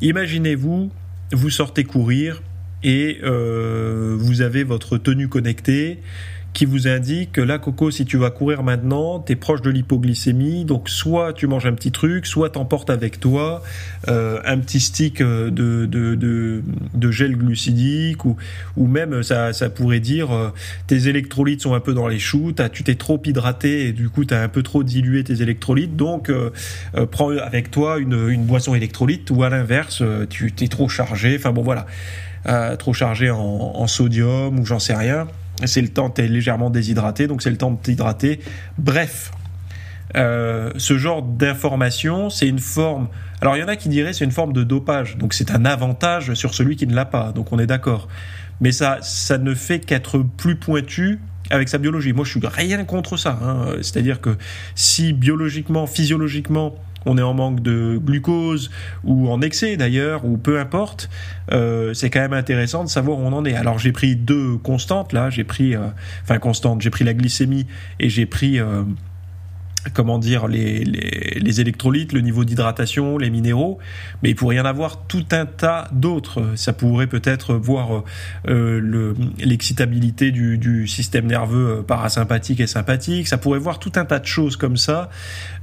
Imaginez-vous, 0.00 0.90
vous 1.32 1.50
sortez 1.50 1.84
courir 1.84 2.42
et 2.82 3.18
vous 3.22 4.40
avez 4.40 4.64
votre 4.64 4.96
tenue 4.98 5.28
connectée 5.28 5.98
qui 6.52 6.64
vous 6.64 6.88
indique 6.88 7.32
que 7.32 7.40
là, 7.40 7.58
Coco, 7.58 7.90
si 7.90 8.04
tu 8.04 8.16
vas 8.16 8.30
courir 8.30 8.62
maintenant, 8.62 9.20
tu 9.20 9.32
es 9.32 9.36
proche 9.36 9.62
de 9.62 9.70
l'hypoglycémie, 9.70 10.64
donc 10.64 10.88
soit 10.88 11.32
tu 11.32 11.46
manges 11.46 11.66
un 11.66 11.72
petit 11.72 11.92
truc, 11.92 12.26
soit 12.26 12.50
t'emportes 12.50 12.90
avec 12.90 13.20
toi 13.20 13.62
euh, 14.08 14.40
un 14.44 14.58
petit 14.58 14.80
stick 14.80 15.20
euh, 15.20 15.50
de, 15.50 15.86
de, 15.86 16.14
de, 16.16 16.62
de, 16.94 17.10
gel 17.10 17.36
glucidique, 17.36 18.24
ou, 18.24 18.36
ou 18.76 18.86
même 18.86 19.22
ça, 19.22 19.52
ça 19.52 19.70
pourrait 19.70 20.00
dire 20.00 20.32
euh, 20.32 20.50
tes 20.86 21.08
électrolytes 21.08 21.62
sont 21.62 21.74
un 21.74 21.80
peu 21.80 21.94
dans 21.94 22.08
les 22.08 22.18
choux, 22.18 22.52
tu 22.72 22.82
t'es 22.82 22.96
trop 22.96 23.20
hydraté 23.24 23.86
et 23.86 23.92
du 23.92 24.08
coup 24.08 24.24
tu 24.24 24.34
as 24.34 24.42
un 24.42 24.48
peu 24.48 24.62
trop 24.62 24.82
dilué 24.82 25.22
tes 25.22 25.42
électrolytes, 25.42 25.96
donc 25.96 26.30
euh, 26.30 26.50
prends 27.10 27.30
avec 27.30 27.70
toi 27.70 27.98
une, 27.98 28.28
une 28.28 28.44
boisson 28.44 28.74
électrolyte, 28.74 29.30
ou 29.30 29.44
à 29.44 29.50
l'inverse, 29.50 30.02
tu 30.28 30.50
t'es 30.52 30.68
trop 30.68 30.88
chargé, 30.88 31.36
enfin 31.36 31.52
bon 31.52 31.62
voilà. 31.62 31.86
trop 32.76 32.92
chargé 32.92 33.30
en, 33.30 33.38
en 33.38 33.86
sodium 33.86 34.58
ou 34.58 34.66
j'en 34.66 34.78
sais 34.78 34.94
rien 34.94 35.28
c'est 35.66 35.82
le 35.82 35.88
temps, 35.88 36.10
tu 36.10 36.22
es 36.22 36.28
légèrement 36.28 36.70
déshydraté, 36.70 37.26
donc 37.26 37.42
c'est 37.42 37.50
le 37.50 37.56
temps 37.56 37.70
de 37.70 37.78
t'hydrater. 37.78 38.40
Bref, 38.78 39.32
euh, 40.16 40.70
ce 40.76 40.98
genre 40.98 41.22
d'information, 41.22 42.30
c'est 42.30 42.48
une 42.48 42.58
forme. 42.58 43.08
Alors 43.40 43.56
il 43.56 43.60
y 43.60 43.62
en 43.62 43.68
a 43.68 43.76
qui 43.76 43.88
diraient 43.88 44.12
c'est 44.12 44.24
une 44.24 44.32
forme 44.32 44.52
de 44.52 44.64
dopage, 44.64 45.16
donc 45.16 45.34
c'est 45.34 45.50
un 45.50 45.64
avantage 45.64 46.34
sur 46.34 46.54
celui 46.54 46.76
qui 46.76 46.86
ne 46.86 46.94
l'a 46.94 47.04
pas, 47.04 47.32
donc 47.32 47.52
on 47.52 47.58
est 47.58 47.66
d'accord. 47.66 48.08
Mais 48.60 48.72
ça, 48.72 48.98
ça 49.00 49.38
ne 49.38 49.54
fait 49.54 49.80
qu'être 49.80 50.18
plus 50.18 50.56
pointu 50.56 51.20
avec 51.50 51.68
sa 51.68 51.78
biologie. 51.78 52.12
Moi, 52.12 52.24
je 52.24 52.30
suis 52.30 52.40
rien 52.44 52.84
contre 52.84 53.16
ça. 53.16 53.38
Hein. 53.42 53.76
C'est-à-dire 53.76 54.20
que 54.20 54.36
si 54.74 55.12
biologiquement, 55.12 55.86
physiologiquement, 55.86 56.74
on 57.06 57.18
est 57.18 57.22
en 57.22 57.34
manque 57.34 57.60
de 57.60 57.98
glucose 58.02 58.70
ou 59.04 59.30
en 59.30 59.40
excès 59.40 59.76
d'ailleurs, 59.76 60.24
ou 60.24 60.36
peu 60.36 60.58
importe, 60.58 61.08
euh, 61.52 61.94
c'est 61.94 62.10
quand 62.10 62.20
même 62.20 62.32
intéressant 62.32 62.84
de 62.84 62.88
savoir 62.88 63.18
où 63.18 63.22
on 63.22 63.32
en 63.32 63.44
est. 63.44 63.54
Alors 63.54 63.78
j'ai 63.78 63.92
pris 63.92 64.16
deux 64.16 64.56
constantes 64.58 65.12
là, 65.12 65.30
j'ai 65.30 65.44
pris, 65.44 65.74
euh, 65.74 65.88
enfin 66.22 66.38
constantes, 66.38 66.80
j'ai 66.82 66.90
pris 66.90 67.04
la 67.04 67.14
glycémie 67.14 67.66
et 67.98 68.08
j'ai 68.08 68.26
pris 68.26 68.58
euh, 68.58 68.82
comment 69.94 70.18
dire, 70.18 70.46
les, 70.46 70.84
les, 70.84 71.60
électrolytes, 71.60 72.12
le 72.12 72.20
niveau 72.20 72.44
d'hydratation, 72.44 73.18
les 73.18 73.30
minéraux, 73.30 73.78
mais 74.22 74.30
il 74.30 74.36
pourrait 74.36 74.56
y 74.56 74.60
en 74.60 74.64
avoir 74.64 75.06
tout 75.06 75.24
un 75.32 75.46
tas 75.46 75.88
d'autres. 75.92 76.52
Ça 76.56 76.72
pourrait 76.72 77.06
peut-être 77.06 77.54
voir 77.54 78.04
euh, 78.48 79.14
l'excitabilité 79.38 80.30
du, 80.30 80.58
du, 80.58 80.86
système 80.86 81.26
nerveux 81.26 81.78
euh, 81.78 81.82
parasympathique 81.82 82.60
et 82.60 82.66
sympathique, 82.66 83.28
ça 83.28 83.38
pourrait 83.38 83.58
voir 83.58 83.78
tout 83.78 83.92
un 83.96 84.04
tas 84.04 84.18
de 84.18 84.26
choses 84.26 84.56
comme 84.56 84.76
ça 84.76 85.10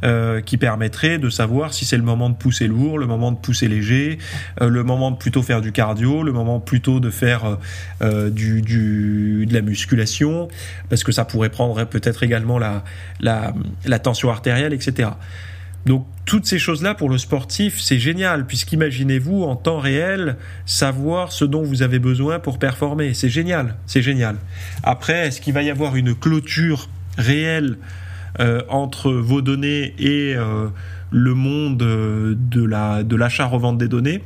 euh, 0.03 0.41
qui 0.41 0.57
permettraient 0.57 1.17
de 1.17 1.29
savoir 1.29 1.73
si 1.73 1.83
c'est 1.83 1.97
le 1.97 2.03
moment 2.03 2.29
de 2.29 2.35
pousser 2.35 2.67
lourd, 2.67 2.99
le 2.99 3.07
moment 3.07 3.31
de 3.31 3.37
pousser 3.37 3.67
léger, 3.67 4.19
euh, 4.61 4.69
le 4.69 4.83
moment 4.83 5.09
de 5.09 5.17
plutôt 5.17 5.41
faire 5.41 5.59
du 5.59 5.71
cardio, 5.71 6.21
le 6.21 6.31
moment 6.31 6.59
plutôt 6.59 6.99
de 6.99 7.09
faire 7.09 7.57
euh, 8.03 8.29
du, 8.29 8.61
du, 8.61 9.47
de 9.47 9.53
la 9.55 9.61
musculation, 9.61 10.49
parce 10.89 11.03
que 11.03 11.11
ça 11.11 11.25
pourrait 11.25 11.49
prendre 11.49 11.83
peut-être 11.85 12.21
également 12.21 12.59
la, 12.59 12.83
la, 13.19 13.55
la 13.85 13.97
tension 14.07 14.29
artérielle, 14.29 14.71
etc. 14.71 15.09
Donc 15.85 16.05
toutes 16.23 16.45
ces 16.45 16.59
choses-là 16.59 16.95
pour 16.95 17.09
le 17.09 17.17
sportif, 17.17 17.81
c'est 17.81 17.99
génial, 17.99 18.45
puisqu'imaginez-vous 18.45 19.43
en 19.43 19.57
temps 19.57 19.79
réel 19.79 20.37
savoir 20.65 21.33
ce 21.33 21.43
dont 21.43 21.63
vous 21.63 21.81
avez 21.81 21.99
besoin 21.99 22.39
pour 22.39 22.57
performer. 22.57 23.13
C'est 23.13 23.29
génial, 23.29 23.75
c'est 23.85 24.01
génial. 24.01 24.37
Après, 24.83 25.27
est-ce 25.27 25.41
qu'il 25.41 25.53
va 25.53 25.61
y 25.61 25.69
avoir 25.69 25.97
une 25.97 26.15
clôture 26.15 26.89
réelle 27.17 27.77
euh, 28.39 28.61
entre 28.69 29.11
vos 29.11 29.41
données 29.41 29.93
et 29.99 30.35
euh, 30.35 30.67
le 31.11 31.33
monde 31.33 31.81
euh, 31.81 32.33
de 32.37 32.63
la 32.63 33.03
de 33.03 33.15
l'achat-revente 33.17 33.77
des 33.77 33.89
données? 33.89 34.23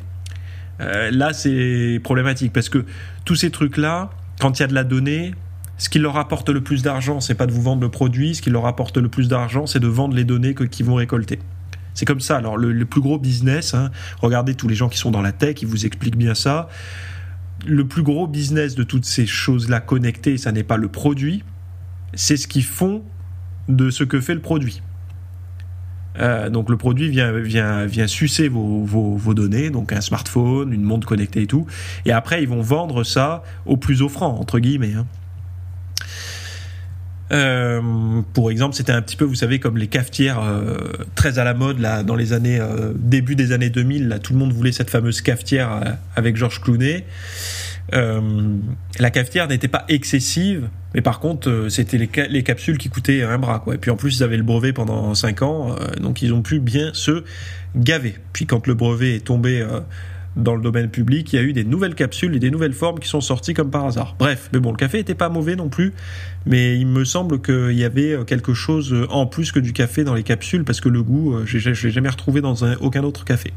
Là, 1.11 1.31
c'est 1.31 1.99
problématique 2.03 2.53
parce 2.53 2.67
que 2.67 2.83
tous 3.23 3.35
ces 3.35 3.51
trucs-là, 3.51 4.09
quand 4.39 4.57
il 4.57 4.63
y 4.63 4.65
a 4.65 4.67
de 4.67 4.73
la 4.73 4.83
donnée, 4.83 5.35
ce 5.81 5.89
qui 5.89 5.97
leur 5.97 6.15
apporte 6.17 6.47
le 6.49 6.61
plus 6.61 6.83
d'argent, 6.83 7.19
c'est 7.21 7.33
pas 7.33 7.47
de 7.47 7.51
vous 7.51 7.63
vendre 7.63 7.81
le 7.81 7.89
produit. 7.89 8.35
Ce 8.35 8.43
qui 8.43 8.51
leur 8.51 8.67
apporte 8.67 8.97
le 8.97 9.09
plus 9.09 9.27
d'argent, 9.27 9.65
c'est 9.65 9.79
de 9.79 9.87
vendre 9.87 10.13
les 10.13 10.23
données 10.23 10.53
qu'ils 10.53 10.85
vont 10.85 10.93
récolter. 10.93 11.39
C'est 11.95 12.05
comme 12.05 12.19
ça. 12.19 12.37
Alors 12.37 12.55
le, 12.55 12.85
plus 12.85 13.01
gros 13.01 13.17
business, 13.17 13.73
hein, 13.73 13.89
regardez 14.21 14.53
tous 14.53 14.67
les 14.67 14.75
gens 14.75 14.89
qui 14.89 14.99
sont 14.99 15.09
dans 15.09 15.23
la 15.23 15.31
tech, 15.31 15.55
ils 15.63 15.67
vous 15.67 15.87
expliquent 15.87 16.17
bien 16.17 16.35
ça. 16.35 16.69
Le 17.65 17.87
plus 17.87 18.03
gros 18.03 18.27
business 18.27 18.75
de 18.75 18.83
toutes 18.83 19.05
ces 19.05 19.25
choses-là 19.25 19.79
connectées, 19.79 20.37
ça 20.37 20.51
n'est 20.51 20.61
pas 20.61 20.77
le 20.77 20.87
produit, 20.87 21.43
c'est 22.13 22.37
ce 22.37 22.47
qu'ils 22.47 22.63
font 22.63 23.01
de 23.67 23.89
ce 23.89 24.03
que 24.03 24.21
fait 24.21 24.35
le 24.35 24.41
produit. 24.41 24.83
Euh, 26.19 26.51
donc 26.51 26.69
le 26.69 26.77
produit 26.77 27.09
vient, 27.09 27.31
vient, 27.31 27.87
vient 27.87 28.05
sucer 28.05 28.49
vos, 28.49 28.85
vos, 28.85 29.33
données, 29.33 29.71
donc 29.71 29.93
un 29.93 30.01
smartphone, 30.01 30.73
une 30.73 30.83
montre 30.83 31.07
connectée 31.07 31.41
et 31.41 31.47
tout. 31.47 31.65
Et 32.05 32.11
après, 32.11 32.43
ils 32.43 32.49
vont 32.49 32.61
vendre 32.61 33.03
ça 33.03 33.41
au 33.65 33.77
plus 33.77 34.03
offrant, 34.03 34.39
entre 34.39 34.59
guillemets. 34.59 34.93
Hein. 34.93 35.07
Euh, 37.31 38.21
pour 38.33 38.51
exemple, 38.51 38.75
c'était 38.75 38.91
un 38.91 39.01
petit 39.01 39.15
peu, 39.15 39.25
vous 39.25 39.35
savez, 39.35 39.59
comme 39.59 39.77
les 39.77 39.87
cafetières 39.87 40.41
euh, 40.41 40.77
très 41.15 41.39
à 41.39 41.43
la 41.43 41.53
mode 41.53 41.79
là 41.79 42.03
dans 42.03 42.15
les 42.15 42.33
années 42.33 42.59
euh, 42.59 42.93
début 42.95 43.35
des 43.35 43.51
années 43.51 43.69
2000. 43.69 44.07
Là, 44.07 44.19
tout 44.19 44.33
le 44.33 44.39
monde 44.39 44.51
voulait 44.51 44.71
cette 44.71 44.89
fameuse 44.89 45.21
cafetière 45.21 45.97
avec 46.15 46.35
Georges 46.35 46.61
Clooney. 46.61 47.05
la 47.91 49.09
cafetière 49.11 49.47
n'était 49.47 49.67
pas 49.69 49.85
excessive, 49.87 50.69
mais 50.93 51.01
par 51.01 51.19
contre, 51.19 51.67
c'était 51.69 51.97
les, 51.97 52.09
les, 52.29 52.43
capsules 52.43 52.77
qui 52.77 52.89
coûtaient 52.89 53.23
un 53.23 53.37
bras, 53.37 53.59
quoi. 53.59 53.75
Et 53.75 53.77
puis 53.77 53.91
en 53.91 53.95
plus, 53.95 54.17
ils 54.17 54.23
avaient 54.23 54.37
le 54.37 54.43
brevet 54.43 54.73
pendant 54.73 55.13
5 55.13 55.41
ans, 55.41 55.75
donc 55.99 56.21
ils 56.21 56.33
ont 56.33 56.41
pu 56.41 56.59
bien 56.59 56.91
se 56.93 57.23
gaver. 57.75 58.15
Puis 58.33 58.45
quand 58.45 58.67
le 58.67 58.73
brevet 58.73 59.15
est 59.15 59.25
tombé 59.25 59.65
dans 60.35 60.55
le 60.55 60.61
domaine 60.61 60.89
public, 60.89 61.33
il 61.33 61.35
y 61.35 61.39
a 61.39 61.41
eu 61.41 61.53
des 61.53 61.63
nouvelles 61.63 61.95
capsules 61.95 62.33
et 62.35 62.39
des 62.39 62.51
nouvelles 62.51 62.73
formes 62.73 62.99
qui 62.99 63.07
sont 63.07 63.21
sorties 63.21 63.53
comme 63.53 63.69
par 63.69 63.85
hasard. 63.85 64.15
Bref, 64.17 64.49
mais 64.53 64.59
bon, 64.59 64.71
le 64.71 64.77
café 64.77 64.97
n'était 64.99 65.15
pas 65.15 65.29
mauvais 65.29 65.55
non 65.55 65.67
plus, 65.67 65.93
mais 66.45 66.77
il 66.77 66.87
me 66.87 67.03
semble 67.03 67.41
qu'il 67.41 67.73
y 67.73 67.83
avait 67.83 68.13
euh, 68.13 68.23
quelque 68.23 68.53
chose 68.53 68.93
euh, 68.93 69.07
en 69.09 69.25
plus 69.25 69.51
que 69.51 69.59
du 69.59 69.73
café 69.73 70.03
dans 70.03 70.13
les 70.13 70.23
capsules, 70.23 70.63
parce 70.63 70.79
que 70.79 70.89
le 70.89 71.03
goût, 71.03 71.33
euh, 71.33 71.45
je 71.45 71.57
ne 71.57 71.73
l'ai 71.73 71.91
jamais 71.91 72.09
retrouvé 72.09 72.39
dans 72.39 72.55
aucun 72.79 73.03
autre 73.03 73.25
café. 73.25 73.51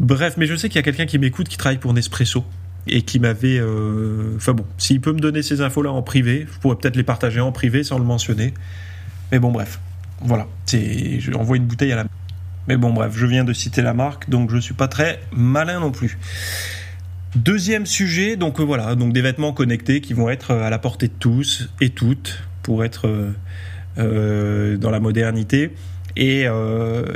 Bref, 0.00 0.34
mais 0.36 0.46
je 0.46 0.56
sais 0.56 0.68
qu'il 0.68 0.76
y 0.76 0.80
a 0.80 0.82
quelqu'un 0.82 1.06
qui 1.06 1.18
m'écoute 1.18 1.48
qui 1.48 1.56
travaille 1.56 1.78
pour 1.78 1.94
Nespresso 1.94 2.44
et 2.86 3.02
qui 3.02 3.18
m'avait... 3.18 3.62
Enfin 4.36 4.52
bon, 4.52 4.66
s'il 4.76 5.00
peut 5.00 5.12
me 5.12 5.20
donner 5.20 5.40
ces 5.42 5.62
infos-là 5.62 5.90
en 5.90 6.02
privé, 6.02 6.46
je 6.52 6.58
pourrais 6.58 6.76
peut-être 6.76 6.96
les 6.96 7.04
partager 7.04 7.40
en 7.40 7.52
privé 7.52 7.82
sans 7.84 7.98
le 7.98 8.04
mentionner. 8.04 8.52
Mais 9.32 9.38
bon, 9.38 9.52
bref. 9.52 9.78
Voilà. 10.20 10.48
Je 10.70 11.32
envoie 11.32 11.56
une 11.56 11.64
bouteille 11.64 11.92
à 11.92 11.96
la... 11.96 12.04
Mais 12.68 12.76
bon, 12.76 12.92
bref, 12.92 13.12
je 13.16 13.26
viens 13.26 13.44
de 13.44 13.52
citer 13.52 13.82
la 13.82 13.94
marque, 13.94 14.30
donc 14.30 14.50
je 14.50 14.58
suis 14.58 14.74
pas 14.74 14.88
très 14.88 15.20
malin 15.32 15.80
non 15.80 15.90
plus. 15.90 16.18
Deuxième 17.36 17.84
sujet, 17.84 18.36
donc 18.36 18.60
euh, 18.60 18.62
voilà, 18.62 18.94
donc 18.94 19.12
des 19.12 19.20
vêtements 19.20 19.52
connectés 19.52 20.00
qui 20.00 20.14
vont 20.14 20.30
être 20.30 20.52
euh, 20.52 20.62
à 20.62 20.70
la 20.70 20.78
portée 20.78 21.08
de 21.08 21.14
tous 21.18 21.68
et 21.80 21.90
toutes 21.90 22.44
pour 22.62 22.84
être 22.84 23.32
euh, 23.98 24.76
dans 24.76 24.90
la 24.90 25.00
modernité. 25.00 25.74
Et, 26.16 26.46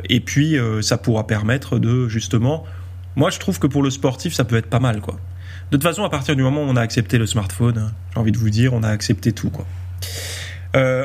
et 0.08 0.20
puis, 0.20 0.56
ça 0.80 0.98
pourra 0.98 1.24
permettre 1.28 1.78
de 1.78 2.08
justement. 2.08 2.64
Moi, 3.14 3.30
je 3.30 3.38
trouve 3.38 3.60
que 3.60 3.68
pour 3.68 3.84
le 3.84 3.90
sportif, 3.90 4.34
ça 4.34 4.42
peut 4.42 4.56
être 4.56 4.68
pas 4.68 4.80
mal, 4.80 5.00
quoi. 5.00 5.20
De 5.70 5.76
toute 5.76 5.84
façon, 5.84 6.02
à 6.02 6.10
partir 6.10 6.34
du 6.34 6.42
moment 6.42 6.62
où 6.62 6.66
on 6.66 6.74
a 6.74 6.80
accepté 6.80 7.16
le 7.16 7.26
smartphone, 7.26 7.78
hein, 7.78 7.92
j'ai 8.12 8.18
envie 8.18 8.32
de 8.32 8.38
vous 8.38 8.50
dire, 8.50 8.74
on 8.74 8.82
a 8.82 8.88
accepté 8.88 9.30
tout, 9.30 9.50
quoi. 9.50 9.66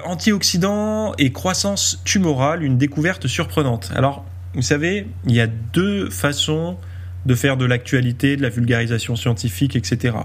antioxydants 0.07 1.13
et 1.19 1.31
croissance 1.31 2.01
tumorale, 2.03 2.63
une 2.63 2.79
découverte 2.79 3.27
surprenante. 3.27 3.91
Alors, 3.95 4.25
vous 4.55 4.61
savez, 4.61 5.07
il 5.25 5.33
y 5.33 5.41
a 5.41 5.47
deux 5.47 6.09
façons 6.09 6.77
de 7.25 7.35
faire 7.35 7.57
de 7.57 7.65
l'actualité, 7.65 8.35
de 8.35 8.41
la 8.41 8.49
vulgarisation 8.49 9.15
scientifique, 9.15 9.75
etc. 9.75 10.17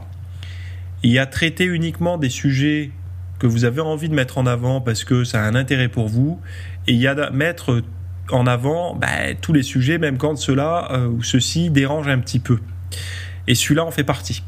Il 1.02 1.11
y 1.11 1.18
a 1.18 1.26
traiter 1.26 1.64
uniquement 1.64 2.18
des 2.18 2.28
sujets 2.28 2.90
que 3.38 3.47
vous 3.47 3.64
avez 3.64 3.80
envie 3.80 4.08
de 4.08 4.14
mettre 4.14 4.38
en 4.38 4.47
avant 4.47 4.80
parce 4.80 5.04
que 5.04 5.25
ça 5.25 5.44
a 5.44 5.47
un 5.47 5.54
intérêt 5.54 5.88
pour 5.88 6.08
vous, 6.08 6.40
et 6.87 6.92
il 6.92 6.99
y 6.99 7.06
a 7.06 7.30
mettre 7.30 7.82
en 8.30 8.47
avant 8.47 8.94
bah, 8.94 9.35
tous 9.40 9.52
les 9.52 9.62
sujets, 9.62 9.99
même 9.99 10.18
quand 10.18 10.37
cela 10.37 10.88
euh, 10.92 11.06
ou 11.06 11.23
ceci 11.23 11.70
dérange 11.70 12.08
un 12.08 12.18
petit 12.18 12.40
peu. 12.40 12.58
Et 13.47 13.54
celui-là 13.54 13.85
en 13.85 13.90
fait 13.90 14.04
partie. 14.04 14.42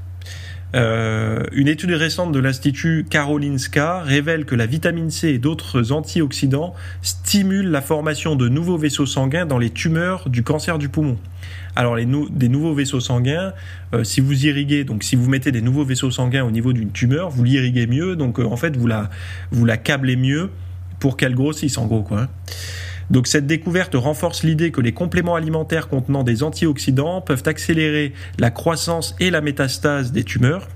Euh, 0.74 1.42
une 1.52 1.68
étude 1.68 1.90
récente 1.90 2.32
de 2.32 2.38
l'Institut 2.38 3.04
Karolinska 3.08 4.00
révèle 4.02 4.44
que 4.44 4.54
la 4.54 4.66
vitamine 4.66 5.10
C 5.10 5.28
et 5.30 5.38
d'autres 5.38 5.90
antioxydants 5.92 6.74
stimulent 7.02 7.70
la 7.70 7.80
formation 7.80 8.36
de 8.36 8.48
nouveaux 8.48 8.78
vaisseaux 8.78 9.06
sanguins 9.06 9.46
dans 9.46 9.58
les 9.58 9.70
tumeurs 9.70 10.28
du 10.28 10.42
cancer 10.42 10.78
du 10.78 10.88
poumon. 10.88 11.16
Alors 11.76 11.96
les 11.96 12.06
des 12.30 12.48
nouveaux 12.48 12.74
vaisseaux 12.74 13.00
sanguins, 13.00 13.52
euh, 13.94 14.04
si 14.04 14.20
vous 14.20 14.46
irriguez, 14.46 14.84
donc 14.84 15.02
si 15.02 15.16
vous 15.16 15.28
mettez 15.28 15.52
des 15.52 15.62
nouveaux 15.62 15.84
vaisseaux 15.84 16.10
sanguins 16.10 16.44
au 16.44 16.50
niveau 16.50 16.72
d'une 16.72 16.90
tumeur, 16.90 17.30
vous 17.30 17.44
l'irriguez 17.44 17.86
mieux, 17.86 18.16
donc 18.16 18.38
euh, 18.38 18.44
en 18.44 18.56
fait 18.56 18.76
vous 18.76 18.86
la, 18.86 19.76
câblez 19.76 20.16
mieux 20.16 20.50
pour 20.98 21.16
qu'elle 21.16 21.34
grossisse 21.34 21.78
en 21.78 21.86
gros 21.86 22.02
quoi. 22.02 22.22
Hein. 22.22 22.28
Donc 23.10 23.26
cette 23.26 23.46
découverte 23.46 23.94
renforce 23.94 24.44
l'idée 24.44 24.70
que 24.70 24.80
les 24.80 24.92
compléments 24.92 25.34
alimentaires 25.34 25.88
contenant 25.88 26.22
des 26.22 26.42
antioxydants 26.42 27.20
peuvent 27.20 27.42
accélérer 27.46 28.12
la 28.38 28.50
croissance 28.50 29.16
et 29.18 29.30
la 29.30 29.40
métastase 29.40 30.12
des 30.12 30.22
tumeurs. 30.22 30.68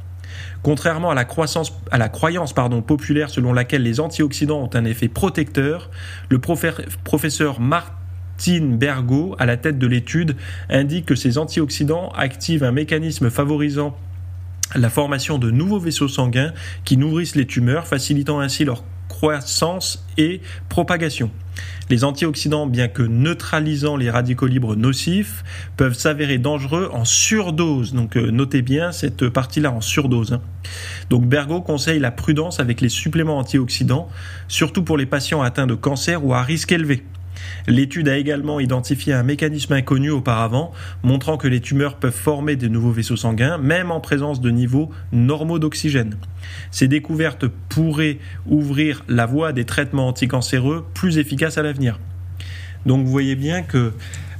Contrairement 0.63 1.11
à 1.11 1.15
la, 1.15 1.25
croissance, 1.25 1.73
à 1.91 1.99
la 1.99 2.09
croyance 2.09 2.53
populaire 2.53 3.31
selon 3.31 3.53
laquelle 3.53 3.83
les 3.83 4.01
antioxydants 4.01 4.63
ont 4.63 4.71
un 4.75 4.85
effet 4.85 5.09
protecteur, 5.09 5.91
le 6.29 6.39
professeur 6.39 7.61
Martin 7.61 8.63
Bergo, 8.63 9.37
à 9.39 9.47
la 9.47 9.57
tête 9.57 9.79
de 9.79 9.87
l'étude, 9.87 10.37
indique 10.71 11.07
que 11.07 11.15
ces 11.15 11.39
antioxydants 11.39 12.09
activent 12.17 12.65
un 12.65 12.73
mécanisme 12.73 13.31
favorisant 13.31 13.97
la 14.75 14.91
formation 14.91 15.39
de 15.39 15.51
nouveaux 15.51 15.79
vaisseaux 15.79 16.09
sanguins 16.09 16.53
qui 16.85 16.97
nourrissent 16.97 17.37
les 17.37 17.47
tumeurs, 17.47 17.87
facilitant 17.87 18.41
ainsi 18.41 18.65
leur 18.65 18.83
croissance 19.09 20.05
et 20.17 20.41
propagation. 20.69 21.31
Les 21.91 22.05
antioxydants, 22.05 22.67
bien 22.67 22.89
que 22.89 23.03
neutralisant 23.03 23.97
les 23.97 24.11
radicaux 24.11 24.47
libres 24.47 24.75
nocifs, 24.75 25.45
peuvent 25.77 25.95
s'avérer 25.95 26.39
dangereux 26.39 26.91
en 26.93 27.05
surdose. 27.05 27.93
Donc 27.93 28.17
euh, 28.17 28.31
notez 28.31 28.63
bien 28.63 28.93
cette 28.93 29.29
partie-là 29.29 29.71
en 29.71 29.81
surdose. 29.81 30.33
Hein. 30.33 30.41
Donc 31.11 31.27
Bergo 31.27 31.61
conseille 31.61 31.99
la 31.99 32.11
prudence 32.11 32.61
avec 32.61 32.81
les 32.81 32.89
suppléments 32.89 33.39
antioxydants, 33.39 34.09
surtout 34.49 34.83
pour 34.83 34.97
les 34.97 35.07
patients 35.07 35.43
atteints 35.43 35.67
de 35.67 35.75
cancer 35.75 36.25
ou 36.25 36.33
à 36.33 36.43
risque 36.43 36.73
élevé. 36.73 37.05
L'étude 37.67 38.09
a 38.09 38.17
également 38.17 38.61
identifié 38.61 39.13
un 39.13 39.23
mécanisme 39.23 39.73
inconnu 39.73 40.11
auparavant, 40.11 40.73
montrant 41.03 41.37
que 41.37 41.49
les 41.49 41.61
tumeurs 41.61 41.97
peuvent 41.97 42.13
former 42.13 42.57
de 42.57 42.69
nouveaux 42.69 42.91
vaisseaux 42.91 43.17
sanguins, 43.17 43.59
même 43.59 43.91
en 43.91 44.01
présence 44.01 44.41
de 44.41 44.51
niveaux 44.51 44.91
normaux 45.13 45.59
d'oxygène. 45.59 46.17
Ces 46.71 46.89
découvertes 46.89 47.47
pourraient 47.69 48.19
ouvrir 48.47 49.05
la 49.09 49.27
voie 49.27 49.49
à 49.49 49.53
des 49.53 49.65
traitements 49.65 50.09
anticancéreux 50.09 50.85
plus 50.95 51.19
efficaces 51.19 51.59
à 51.59 51.63
l'avenir. 51.63 51.99
Donc 52.87 53.05
vous 53.05 53.11
voyez 53.11 53.35
bien 53.35 53.63
que 53.63 53.93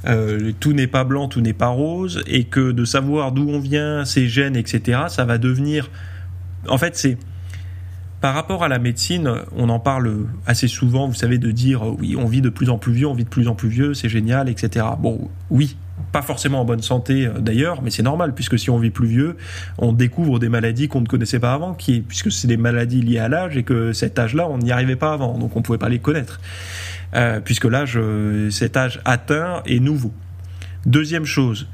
euh, 0.07 0.51
tout 0.59 0.73
n'est 0.73 0.87
pas 0.87 1.03
blanc, 1.03 1.27
tout 1.27 1.41
n'est 1.41 1.53
pas 1.53 1.67
rose, 1.67 2.23
et 2.27 2.43
que 2.43 2.71
de 2.71 2.85
savoir 2.85 3.31
d'où 3.31 3.49
on 3.49 3.59
vient, 3.59 4.05
ses 4.05 4.27
gènes, 4.27 4.55
etc., 4.55 5.03
ça 5.07 5.25
va 5.25 5.37
devenir... 5.37 5.89
En 6.67 6.77
fait, 6.77 6.95
c'est 6.95 7.17
par 8.21 8.33
rapport 8.33 8.63
à 8.63 8.67
la 8.67 8.79
médecine, 8.79 9.31
on 9.55 9.69
en 9.69 9.79
parle 9.79 10.25
assez 10.45 10.67
souvent, 10.67 11.07
vous 11.07 11.13
savez, 11.13 11.37
de 11.37 11.51
dire 11.51 11.83
oui, 11.99 12.15
on 12.17 12.25
vit 12.25 12.41
de 12.41 12.49
plus 12.49 12.69
en 12.69 12.77
plus 12.77 12.93
vieux, 12.93 13.07
on 13.07 13.13
vit 13.13 13.23
de 13.23 13.29
plus 13.29 13.47
en 13.47 13.55
plus 13.55 13.69
vieux, 13.69 13.93
c'est 13.93 14.09
génial, 14.09 14.49
etc. 14.49 14.85
Bon, 14.99 15.29
oui, 15.49 15.77
pas 16.11 16.21
forcément 16.21 16.61
en 16.61 16.65
bonne 16.65 16.81
santé 16.81 17.25
euh, 17.25 17.39
d'ailleurs, 17.39 17.81
mais 17.81 17.89
c'est 17.91 18.03
normal, 18.03 18.33
puisque 18.33 18.57
si 18.57 18.69
on 18.69 18.77
vit 18.77 18.89
plus 18.89 19.07
vieux, 19.07 19.37
on 19.77 19.91
découvre 19.91 20.39
des 20.39 20.49
maladies 20.49 20.87
qu'on 20.87 21.01
ne 21.01 21.07
connaissait 21.07 21.39
pas 21.39 21.53
avant, 21.53 21.73
puisque 21.73 22.31
c'est 22.31 22.47
des 22.47 22.57
maladies 22.57 23.01
liées 23.01 23.19
à 23.19 23.27
l'âge, 23.27 23.57
et 23.57 23.63
que 23.63 23.93
cet 23.93 24.17
âge-là, 24.17 24.47
on 24.49 24.57
n'y 24.57 24.71
arrivait 24.71 24.95
pas 24.95 25.13
avant, 25.13 25.37
donc 25.37 25.55
on 25.55 25.59
ne 25.59 25.63
pouvait 25.63 25.77
pas 25.77 25.89
les 25.89 25.99
connaître, 25.99 26.39
euh, 27.15 27.39
puisque 27.41 27.65
l'âge, 27.65 27.97
euh, 27.97 28.49
cet 28.49 28.77
âge 28.77 29.01
atteint 29.05 29.61
est 29.65 29.79
nouveau. 29.79 30.13
Deuxième 30.85 31.25
chose, 31.25 31.67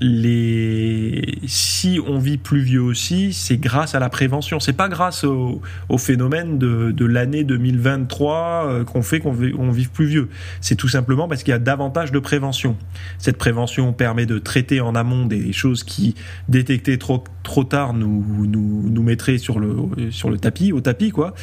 les 0.00 1.38
si 1.46 2.00
on 2.06 2.18
vit 2.18 2.36
plus 2.36 2.60
vieux 2.60 2.82
aussi, 2.82 3.32
c'est 3.32 3.56
grâce 3.56 3.94
à 3.94 3.98
la 3.98 4.10
prévention. 4.10 4.60
C'est 4.60 4.74
pas 4.74 4.88
grâce 4.88 5.24
au, 5.24 5.62
phénomène 5.98 6.58
de, 6.58 7.04
l'année 7.04 7.44
2023 7.44 8.66
euh, 8.66 8.84
qu'on 8.84 9.02
fait 9.02 9.20
qu'on 9.20 9.32
vive 9.32 9.90
plus 9.90 10.06
vieux. 10.06 10.28
C'est 10.60 10.74
tout 10.74 10.88
simplement 10.88 11.28
parce 11.28 11.42
qu'il 11.42 11.52
y 11.52 11.54
a 11.54 11.58
davantage 11.58 12.12
de 12.12 12.18
prévention. 12.18 12.76
Cette 13.18 13.38
prévention 13.38 13.92
permet 13.92 14.26
de 14.26 14.38
traiter 14.38 14.80
en 14.80 14.94
amont 14.94 15.26
des 15.26 15.52
choses 15.52 15.82
qui 15.82 16.14
détectées 16.48 16.98
trop 16.98 17.24
trop 17.42 17.64
tard 17.64 17.94
nous 17.94 18.46
nous, 18.46 18.88
nous 18.90 19.02
mettraient 19.02 19.38
sur 19.38 19.58
le 19.58 20.10
sur 20.10 20.30
le 20.30 20.38
tapis, 20.38 20.72
au 20.72 20.80
tapis 20.80 21.10
quoi. 21.10 21.34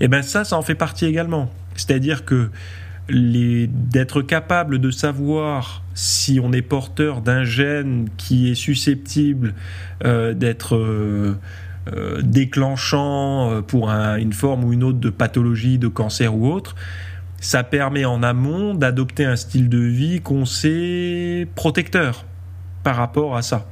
Et 0.00 0.04
eh 0.04 0.08
ben 0.08 0.22
ça, 0.22 0.44
ça 0.44 0.56
en 0.56 0.62
fait 0.62 0.74
partie 0.74 1.06
également. 1.06 1.50
C'est-à-dire 1.74 2.24
que 2.24 2.50
d'être 3.08 4.22
capable 4.22 4.80
de 4.80 4.90
savoir 4.90 5.82
si 5.96 6.38
on 6.40 6.52
est 6.52 6.62
porteur 6.62 7.22
d'un 7.22 7.42
gène 7.42 8.10
qui 8.18 8.50
est 8.52 8.54
susceptible 8.54 9.54
euh, 10.04 10.34
d'être 10.34 10.76
euh, 10.76 11.38
euh, 11.92 12.20
déclenchant 12.22 13.62
pour 13.66 13.88
une 13.88 14.34
forme 14.34 14.64
ou 14.64 14.72
une 14.74 14.84
autre 14.84 15.00
de 15.00 15.10
pathologie, 15.10 15.78
de 15.78 15.88
cancer 15.88 16.36
ou 16.36 16.52
autre, 16.52 16.76
ça 17.40 17.64
permet 17.64 18.04
en 18.04 18.22
amont 18.22 18.74
d'adopter 18.74 19.24
un 19.24 19.36
style 19.36 19.70
de 19.70 19.78
vie 19.78 20.20
qu'on 20.20 20.44
sait 20.44 21.48
protecteur 21.54 22.26
par 22.82 22.96
rapport 22.96 23.34
à 23.34 23.42
ça. 23.42 23.66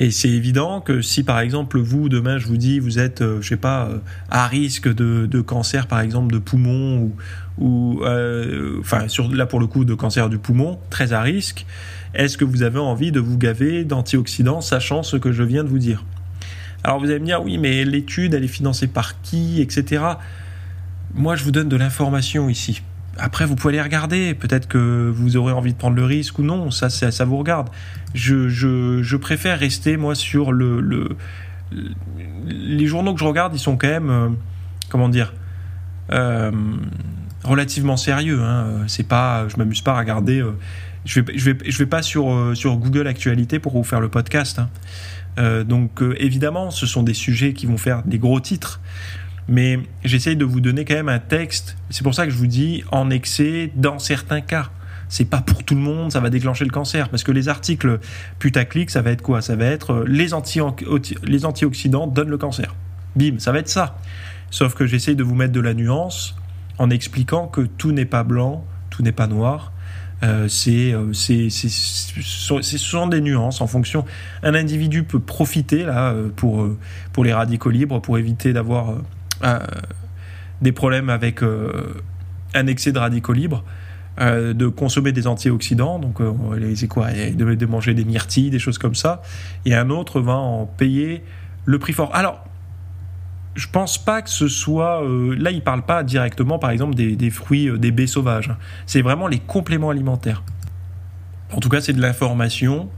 Et 0.00 0.12
c'est 0.12 0.28
évident 0.28 0.80
que 0.80 1.02
si 1.02 1.24
par 1.24 1.40
exemple 1.40 1.78
vous 1.80 2.08
demain 2.08 2.38
je 2.38 2.46
vous 2.46 2.56
dis 2.56 2.78
vous 2.78 3.00
êtes 3.00 3.22
je 3.40 3.48
sais 3.48 3.56
pas 3.56 3.90
à 4.30 4.46
risque 4.46 4.86
de, 4.86 5.26
de, 5.26 5.40
cancer 5.40 5.88
par 5.88 6.00
exemple 6.00 6.32
de 6.32 6.38
poumon 6.38 6.98
ou, 7.00 7.16
ou 7.58 8.00
euh, 8.04 8.78
enfin 8.80 9.08
sur 9.08 9.28
là 9.32 9.46
pour 9.46 9.60
le 9.60 9.66
coup 9.66 9.84
de 9.84 9.94
cancer 9.94 10.28
du 10.28 10.38
poumon, 10.38 10.78
très 10.90 11.12
à 11.12 11.20
risque, 11.20 11.66
est-ce 12.14 12.38
que 12.38 12.44
vous 12.44 12.62
avez 12.62 12.78
envie 12.78 13.12
de 13.12 13.20
vous 13.20 13.36
gaver 13.36 13.84
d'antioxydants 13.84 14.60
sachant 14.60 15.02
ce 15.02 15.16
que 15.16 15.32
je 15.32 15.42
viens 15.42 15.64
de 15.64 15.68
vous 15.68 15.78
dire? 15.78 16.04
Alors 16.84 17.00
vous 17.00 17.06
allez 17.06 17.18
me 17.18 17.26
dire 17.26 17.42
oui 17.42 17.58
mais 17.58 17.84
l'étude 17.84 18.34
elle 18.34 18.44
est 18.44 18.48
financée 18.48 18.86
par 18.86 19.20
qui, 19.22 19.60
etc. 19.60 20.02
Moi 21.14 21.36
je 21.36 21.44
vous 21.44 21.50
donne 21.50 21.68
de 21.68 21.76
l'information 21.76 22.48
ici. 22.48 22.82
Après, 23.18 23.46
vous 23.46 23.56
pouvez 23.56 23.74
aller 23.74 23.82
regarder. 23.82 24.34
Peut-être 24.34 24.68
que 24.68 25.10
vous 25.14 25.36
aurez 25.36 25.52
envie 25.52 25.72
de 25.72 25.78
prendre 25.78 25.96
le 25.96 26.04
risque 26.04 26.38
ou 26.38 26.42
non. 26.42 26.70
Ça, 26.70 26.88
ça, 26.88 27.24
vous 27.24 27.36
regarde. 27.36 27.68
Je, 28.14 29.16
préfère 29.16 29.58
rester, 29.58 29.96
moi, 29.96 30.14
sur 30.14 30.52
le, 30.52 30.80
le, 30.80 31.16
Les 32.46 32.86
journaux 32.86 33.14
que 33.14 33.20
je 33.20 33.24
regarde, 33.24 33.54
ils 33.54 33.60
sont 33.60 33.76
quand 33.76 33.88
même. 33.88 34.10
Euh, 34.10 34.28
comment 34.88 35.08
dire 35.08 35.34
euh, 36.10 36.50
relativement 37.44 37.96
sérieux. 37.96 38.40
Hein. 38.42 38.84
C'est 38.86 39.06
pas, 39.06 39.46
je 39.48 39.56
m'amuse 39.56 39.82
pas 39.82 39.92
à 39.92 39.98
regarder. 39.98 40.40
Euh, 40.40 40.56
je 41.04 41.20
vais, 41.20 41.52
vais, 41.52 41.86
pas 41.86 42.02
sur 42.02 42.26
Google 42.76 43.06
Actualité 43.06 43.58
pour 43.58 43.72
vous 43.72 43.84
faire 43.84 44.00
le 44.00 44.08
podcast. 44.08 44.58
Hein. 44.58 45.64
Donc 45.64 46.02
évidemment, 46.18 46.70
ce 46.70 46.84
sont 46.84 47.02
des 47.02 47.14
sujets 47.14 47.52
qui 47.52 47.66
vont 47.66 47.78
faire 47.78 48.02
des 48.02 48.18
gros 48.18 48.40
titres, 48.40 48.80
mais 49.48 49.80
j'essaye 50.04 50.36
de 50.36 50.44
vous 50.44 50.60
donner 50.60 50.84
quand 50.84 50.94
même 50.94 51.08
un 51.08 51.18
texte. 51.18 51.76
C'est 51.90 52.02
pour 52.02 52.14
ça 52.14 52.26
que 52.26 52.30
je 52.30 52.36
vous 52.36 52.46
dis 52.46 52.84
en 52.92 53.10
excès 53.10 53.72
dans 53.74 53.98
certains 53.98 54.42
cas. 54.42 54.70
C'est 55.08 55.24
pas 55.24 55.40
pour 55.40 55.64
tout 55.64 55.74
le 55.74 55.80
monde, 55.80 56.12
ça 56.12 56.20
va 56.20 56.28
déclencher 56.28 56.64
le 56.66 56.70
cancer. 56.70 57.08
Parce 57.08 57.24
que 57.24 57.32
les 57.32 57.48
articles 57.48 57.98
putaclic, 58.38 58.90
ça 58.90 59.00
va 59.00 59.10
être 59.10 59.22
quoi? 59.22 59.40
Ça 59.40 59.56
va 59.56 59.64
être 59.64 60.04
les, 60.06 60.34
anti 60.34 60.60
les 61.22 61.46
antioxydants 61.46 62.06
donnent 62.06 62.28
le 62.28 62.36
cancer. 62.36 62.74
Bim, 63.16 63.38
ça 63.38 63.52
va 63.52 63.60
être 63.60 63.70
ça. 63.70 63.98
Sauf 64.50 64.74
que 64.74 64.86
j'essaye 64.86 65.16
de 65.16 65.24
vous 65.24 65.34
mettre 65.34 65.52
de 65.52 65.60
la 65.60 65.72
nuance 65.72 66.36
en 66.76 66.90
expliquant 66.90 67.46
que 67.46 67.62
tout 67.62 67.92
n'est 67.92 68.04
pas 68.04 68.22
blanc, 68.22 68.64
tout 68.90 69.02
n'est 69.02 69.12
pas 69.12 69.26
noir. 69.26 69.72
Euh, 70.24 70.48
euh, 70.48 71.12
c'est, 71.12 71.48
c'est, 71.50 71.70
ce 71.70 72.78
sont 72.78 73.06
des 73.06 73.20
nuances 73.20 73.60
en 73.60 73.66
fonction. 73.66 74.04
Un 74.42 74.54
individu 74.54 75.04
peut 75.04 75.20
profiter 75.20 75.84
là 75.84 76.10
euh, 76.10 76.28
pour 76.34 76.68
pour 77.12 77.24
les 77.24 77.32
radicaux 77.32 77.70
libres 77.70 78.00
pour 78.00 78.18
éviter 78.18 78.52
d'avoir 78.52 78.96
des 80.60 80.72
problèmes 80.72 81.10
avec 81.10 81.42
un 82.54 82.66
excès 82.66 82.92
de 82.92 82.98
radicaux 82.98 83.32
libres. 83.32 83.64
de 84.18 84.66
consommer 84.66 85.12
des 85.12 85.26
antioxydants, 85.26 85.98
donc 85.98 86.18
c'est 86.74 86.88
quoi, 86.88 87.10
de, 87.12 87.54
de 87.54 87.66
manger 87.66 87.94
des 87.94 88.04
myrtilles, 88.04 88.50
des 88.50 88.58
choses 88.58 88.78
comme 88.78 88.94
ça, 88.94 89.22
et 89.64 89.74
un 89.74 89.90
autre 89.90 90.20
va 90.20 90.34
en 90.34 90.66
payer 90.66 91.22
le 91.64 91.78
prix 91.78 91.92
fort. 91.92 92.14
Alors, 92.14 92.44
je 93.58 93.66
pense 93.66 93.98
pas 93.98 94.22
que 94.22 94.30
ce 94.30 94.46
soit. 94.46 95.02
Euh, 95.02 95.34
là, 95.36 95.50
il 95.50 95.62
parle 95.62 95.82
pas 95.82 96.04
directement, 96.04 96.58
par 96.58 96.70
exemple, 96.70 96.94
des, 96.94 97.30
fruits, 97.30 97.68
euh, 97.68 97.76
des 97.76 97.90
baies 97.90 98.06
sauvages. 98.06 98.50
C'est 98.86 99.02
vraiment 99.02 99.26
les 99.26 99.40
compléments 99.40 99.90
alimentaires. 99.90 100.44
En 101.52 101.58
tout 101.58 101.68
cas, 101.68 101.80
c'est 101.80 101.92
de 101.92 102.00
l'information 102.00 102.88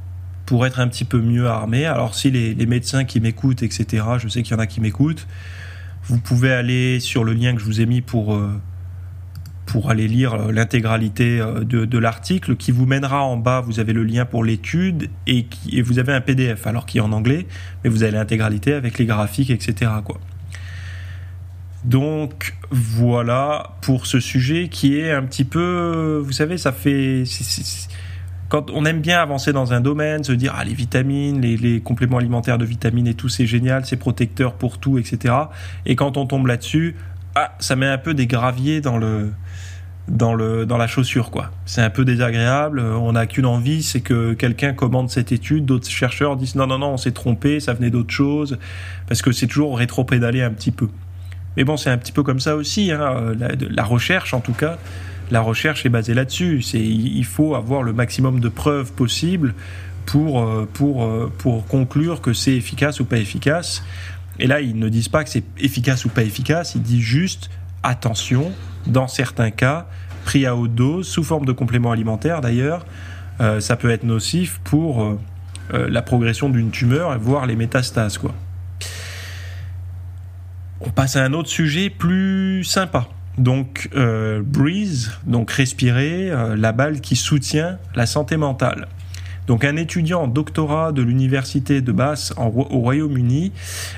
pour 0.44 0.66
être 0.66 0.79
un 0.79 0.88
petit 0.88 1.05
peu 1.05 1.20
mieux 1.20 1.48
armé. 1.48 1.87
Alors, 1.87 2.14
si 2.14 2.31
les, 2.31 2.66
médecins 2.66 3.05
qui 3.05 3.20
m'écoutent, 3.20 3.62
etc., 3.62 4.05
je 4.18 4.29
sais 4.29 4.42
qu'il 4.42 4.55
y 4.55 4.57
en 4.57 4.59
a 4.59 4.66
qui 4.66 4.81
m'écoutent, 4.81 5.26
vous 6.04 6.18
pouvez 6.18 6.52
aller 6.52 7.00
sur 7.00 7.24
le 7.24 7.32
lien 7.32 7.54
que 7.54 7.60
je 7.60 7.64
vous 7.64 7.80
ai 7.80 7.86
mis 7.86 8.00
pour, 8.00 8.34
euh, 8.34 8.50
pour 9.66 9.90
aller 9.90 10.08
lire 10.08 10.50
l'intégralité 10.50 11.38
de, 11.38 11.84
de 11.84 11.98
l'article 11.98 12.56
qui 12.56 12.72
vous 12.72 12.86
mènera 12.86 13.22
en 13.22 13.36
bas. 13.36 13.60
Vous 13.60 13.80
avez 13.80 13.92
le 13.92 14.04
lien 14.04 14.24
pour 14.24 14.44
l'étude 14.44 15.10
et, 15.26 15.46
et 15.70 15.82
vous 15.82 15.98
avez 15.98 16.12
un 16.12 16.20
PDF, 16.20 16.66
alors 16.66 16.86
qui 16.86 16.98
est 16.98 17.02
en 17.02 17.12
anglais, 17.12 17.46
mais 17.84 17.90
vous 17.90 18.02
avez 18.02 18.12
l'intégralité 18.12 18.72
avec 18.74 18.98
les 18.98 19.06
graphiques, 19.06 19.50
etc. 19.50 19.90
Donc 21.84 22.56
voilà 22.70 23.76
pour 23.80 24.06
ce 24.06 24.20
sujet 24.20 24.68
qui 24.68 24.98
est 24.98 25.12
un 25.12 25.22
petit 25.22 25.44
peu, 25.44 26.20
vous 26.24 26.32
savez, 26.32 26.58
ça 26.58 26.72
fait... 26.72 27.24
quand 28.50 28.68
on 28.72 28.84
aime 28.84 29.00
bien 29.00 29.20
avancer 29.20 29.52
dans 29.52 29.72
un 29.72 29.80
domaine, 29.80 30.24
se 30.24 30.32
dire 30.32 30.54
ah 30.58 30.64
les 30.64 30.74
vitamines, 30.74 31.40
les, 31.40 31.80
compléments 31.80 32.18
alimentaires 32.18 32.58
de 32.58 32.64
vitamines 32.64 33.06
et 33.06 33.14
tout 33.14 33.28
c'est 33.28 33.46
génial, 33.46 33.86
c'est 33.86 33.96
protecteur 33.96 34.54
pour 34.54 34.78
tout, 34.78 34.98
etc. 34.98 35.34
Et 35.86 35.94
quand 35.94 36.16
on 36.16 36.26
tombe 36.26 36.48
là-dessus, 36.48 36.96
ah 37.36 37.54
ça 37.60 37.76
met 37.76 37.86
un 37.86 37.96
peu 37.96 38.12
des 38.12 38.26
graviers 38.26 38.80
dans 38.80 38.98
le 38.98 39.30
dans 40.08 40.34
le 40.34 40.66
dans 40.66 40.76
la 40.76 40.88
chaussure 40.88 41.30
quoi. 41.30 41.52
C'est 41.64 41.80
un 41.80 41.90
peu 41.90 42.04
désagréable. 42.04 42.80
On 42.80 43.12
n'a 43.12 43.26
qu'une 43.26 43.46
envie, 43.46 43.84
c'est 43.84 44.00
que 44.00 44.32
quelqu'un 44.34 44.72
commande 44.72 45.10
cette 45.10 45.30
étude. 45.30 45.64
D'autres 45.64 45.88
chercheurs 45.88 46.36
disent 46.36 46.56
non 46.56 46.66
non 46.66 46.78
non 46.78 46.94
on 46.94 46.96
s'est 46.96 47.12
trompé, 47.12 47.60
ça 47.60 47.72
venait 47.72 47.90
d'autre 47.90 48.12
chose 48.12 48.58
parce 49.06 49.22
que 49.22 49.30
c'est 49.30 49.46
toujours 49.46 49.78
rétro-pédaler 49.78 50.42
un 50.42 50.50
petit 50.50 50.72
peu. 50.72 50.88
Mais 51.56 51.62
bon, 51.62 51.76
c'est 51.76 51.90
un 51.90 51.98
petit 51.98 52.12
peu 52.12 52.24
comme 52.24 52.40
ça 52.40 52.56
aussi, 52.56 52.90
hein, 52.90 53.32
la, 53.38 53.84
recherche 53.84 54.34
en 54.34 54.40
tout 54.40 54.52
cas. 54.52 54.78
La 55.30 55.40
recherche 55.40 55.86
est 55.86 55.90
basée 55.90 56.14
là-dessus. 56.14 56.60
Il 56.74 57.24
faut 57.24 57.54
avoir 57.54 57.82
le 57.82 57.92
maximum 57.92 58.40
de 58.40 58.48
preuves 58.48 58.92
possibles 58.92 59.54
pour, 60.06 60.42
euh, 60.42 60.68
euh, 60.80 61.28
pour 61.38 61.66
conclure 61.66 62.20
que 62.20 62.32
c'est 62.32 62.54
efficace 62.54 63.00
ou 63.00 63.04
pas 63.04 63.18
efficace. 63.18 63.84
Et 64.38 64.46
là, 64.46 64.60
ils 64.60 64.78
ne 64.78 64.88
disent 64.88 65.08
pas 65.08 65.22
que 65.22 65.30
c'est 65.30 65.44
efficace 65.58 66.04
ou 66.04 66.08
pas 66.08 66.22
efficace, 66.22 66.74
ils 66.74 66.82
disent 66.82 67.02
juste 67.02 67.50
attention, 67.82 68.52
dans 68.86 69.06
certains 69.06 69.50
cas, 69.50 69.86
pris 70.24 70.46
à 70.46 70.56
haute 70.56 70.74
dose, 70.74 71.06
sous 71.06 71.22
forme 71.22 71.44
de 71.44 71.52
complément 71.52 71.92
alimentaire 71.92 72.40
d'ailleurs, 72.40 72.86
euh, 73.40 73.60
ça 73.60 73.76
peut 73.76 73.90
être 73.90 74.04
nocif 74.04 74.60
pour 74.64 75.18
la 75.72 76.02
progression 76.02 76.48
d'une 76.48 76.72
tumeur, 76.72 77.16
voire 77.20 77.46
les 77.46 77.54
métastases. 77.54 78.18
Quoi. 78.18 78.34
On 80.80 80.90
passe 80.90 81.14
à 81.14 81.22
un 81.22 81.32
autre 81.32 81.48
sujet 81.48 81.90
plus 81.90 82.64
sympa. 82.64 83.06
Donc, 83.40 83.88
euh, 83.96 84.42
Breeze, 84.44 85.12
donc 85.24 85.50
respirer, 85.50 86.31
euh, 86.31 86.57
la 86.57 86.72
balle 86.72 87.00
qui 87.00 87.16
soutient 87.16 87.79
la 87.94 88.05
santé 88.05 88.37
mentale. 88.37 88.87
Donc, 89.46 89.64
un 89.64 89.76
étudiant 89.76 90.24
en 90.24 90.29
doctorat 90.29 90.92
de 90.92 91.00
l'université 91.00 91.81
de 91.81 91.90
Bath 91.90 92.35
au 92.37 92.50
Royaume-Uni 92.50 93.53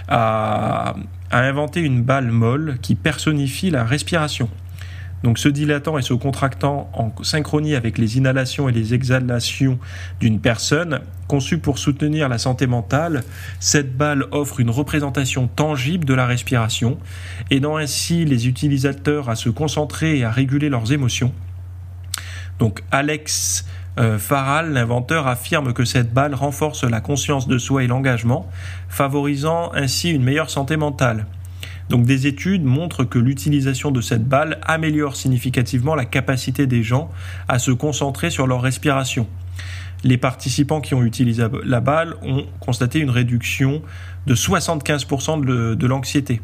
a 0.08 0.94
inventé 1.32 1.80
une 1.80 2.02
balle 2.02 2.30
molle 2.30 2.78
qui 2.82 2.94
personnifie 2.94 3.70
la 3.70 3.84
respiration. 3.84 4.48
Donc 5.22 5.38
se 5.38 5.48
dilatant 5.48 5.98
et 5.98 6.02
se 6.02 6.14
contractant 6.14 6.90
en 6.94 7.12
synchronie 7.22 7.74
avec 7.74 7.98
les 7.98 8.18
inhalations 8.18 8.68
et 8.68 8.72
les 8.72 8.94
exhalations 8.94 9.78
d'une 10.20 10.40
personne, 10.40 11.00
conçue 11.28 11.58
pour 11.58 11.78
soutenir 11.78 12.28
la 12.28 12.38
santé 12.38 12.66
mentale, 12.66 13.22
cette 13.60 13.96
balle 13.96 14.26
offre 14.32 14.60
une 14.60 14.70
représentation 14.70 15.48
tangible 15.48 16.04
de 16.04 16.14
la 16.14 16.26
respiration, 16.26 16.98
aidant 17.50 17.76
ainsi 17.76 18.24
les 18.24 18.48
utilisateurs 18.48 19.28
à 19.28 19.36
se 19.36 19.48
concentrer 19.48 20.18
et 20.18 20.24
à 20.24 20.30
réguler 20.30 20.68
leurs 20.68 20.92
émotions. 20.92 21.32
Donc 22.58 22.82
Alex 22.90 23.64
euh, 23.98 24.18
l'inventeur, 24.62 25.26
affirme 25.26 25.72
que 25.72 25.84
cette 25.84 26.14
balle 26.14 26.34
renforce 26.34 26.84
la 26.84 27.00
conscience 27.00 27.46
de 27.46 27.58
soi 27.58 27.84
et 27.84 27.86
l'engagement, 27.86 28.48
favorisant 28.88 29.70
ainsi 29.74 30.10
une 30.10 30.22
meilleure 30.22 30.50
santé 30.50 30.76
mentale. 30.76 31.26
Donc 31.92 32.06
des 32.06 32.26
études 32.26 32.64
montrent 32.64 33.04
que 33.04 33.18
l'utilisation 33.18 33.90
de 33.90 34.00
cette 34.00 34.26
balle 34.26 34.58
améliore 34.62 35.14
significativement 35.14 35.94
la 35.94 36.06
capacité 36.06 36.66
des 36.66 36.82
gens 36.82 37.10
à 37.48 37.58
se 37.58 37.70
concentrer 37.70 38.30
sur 38.30 38.46
leur 38.46 38.62
respiration. 38.62 39.28
Les 40.02 40.16
participants 40.16 40.80
qui 40.80 40.94
ont 40.94 41.02
utilisé 41.02 41.44
la 41.66 41.80
balle 41.80 42.14
ont 42.22 42.46
constaté 42.60 42.98
une 43.00 43.10
réduction 43.10 43.82
de 44.26 44.34
75% 44.34 45.44
de, 45.44 45.86
l'anxiété. 45.86 46.40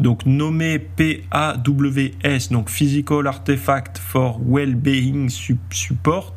Donc 0.00 0.26
nommé 0.26 0.80
PAWS, 0.80 2.48
donc 2.50 2.68
Physical 2.68 3.28
Artifact 3.28 3.96
for 3.96 4.40
Well-Being 4.44 5.28
Support, 5.70 6.34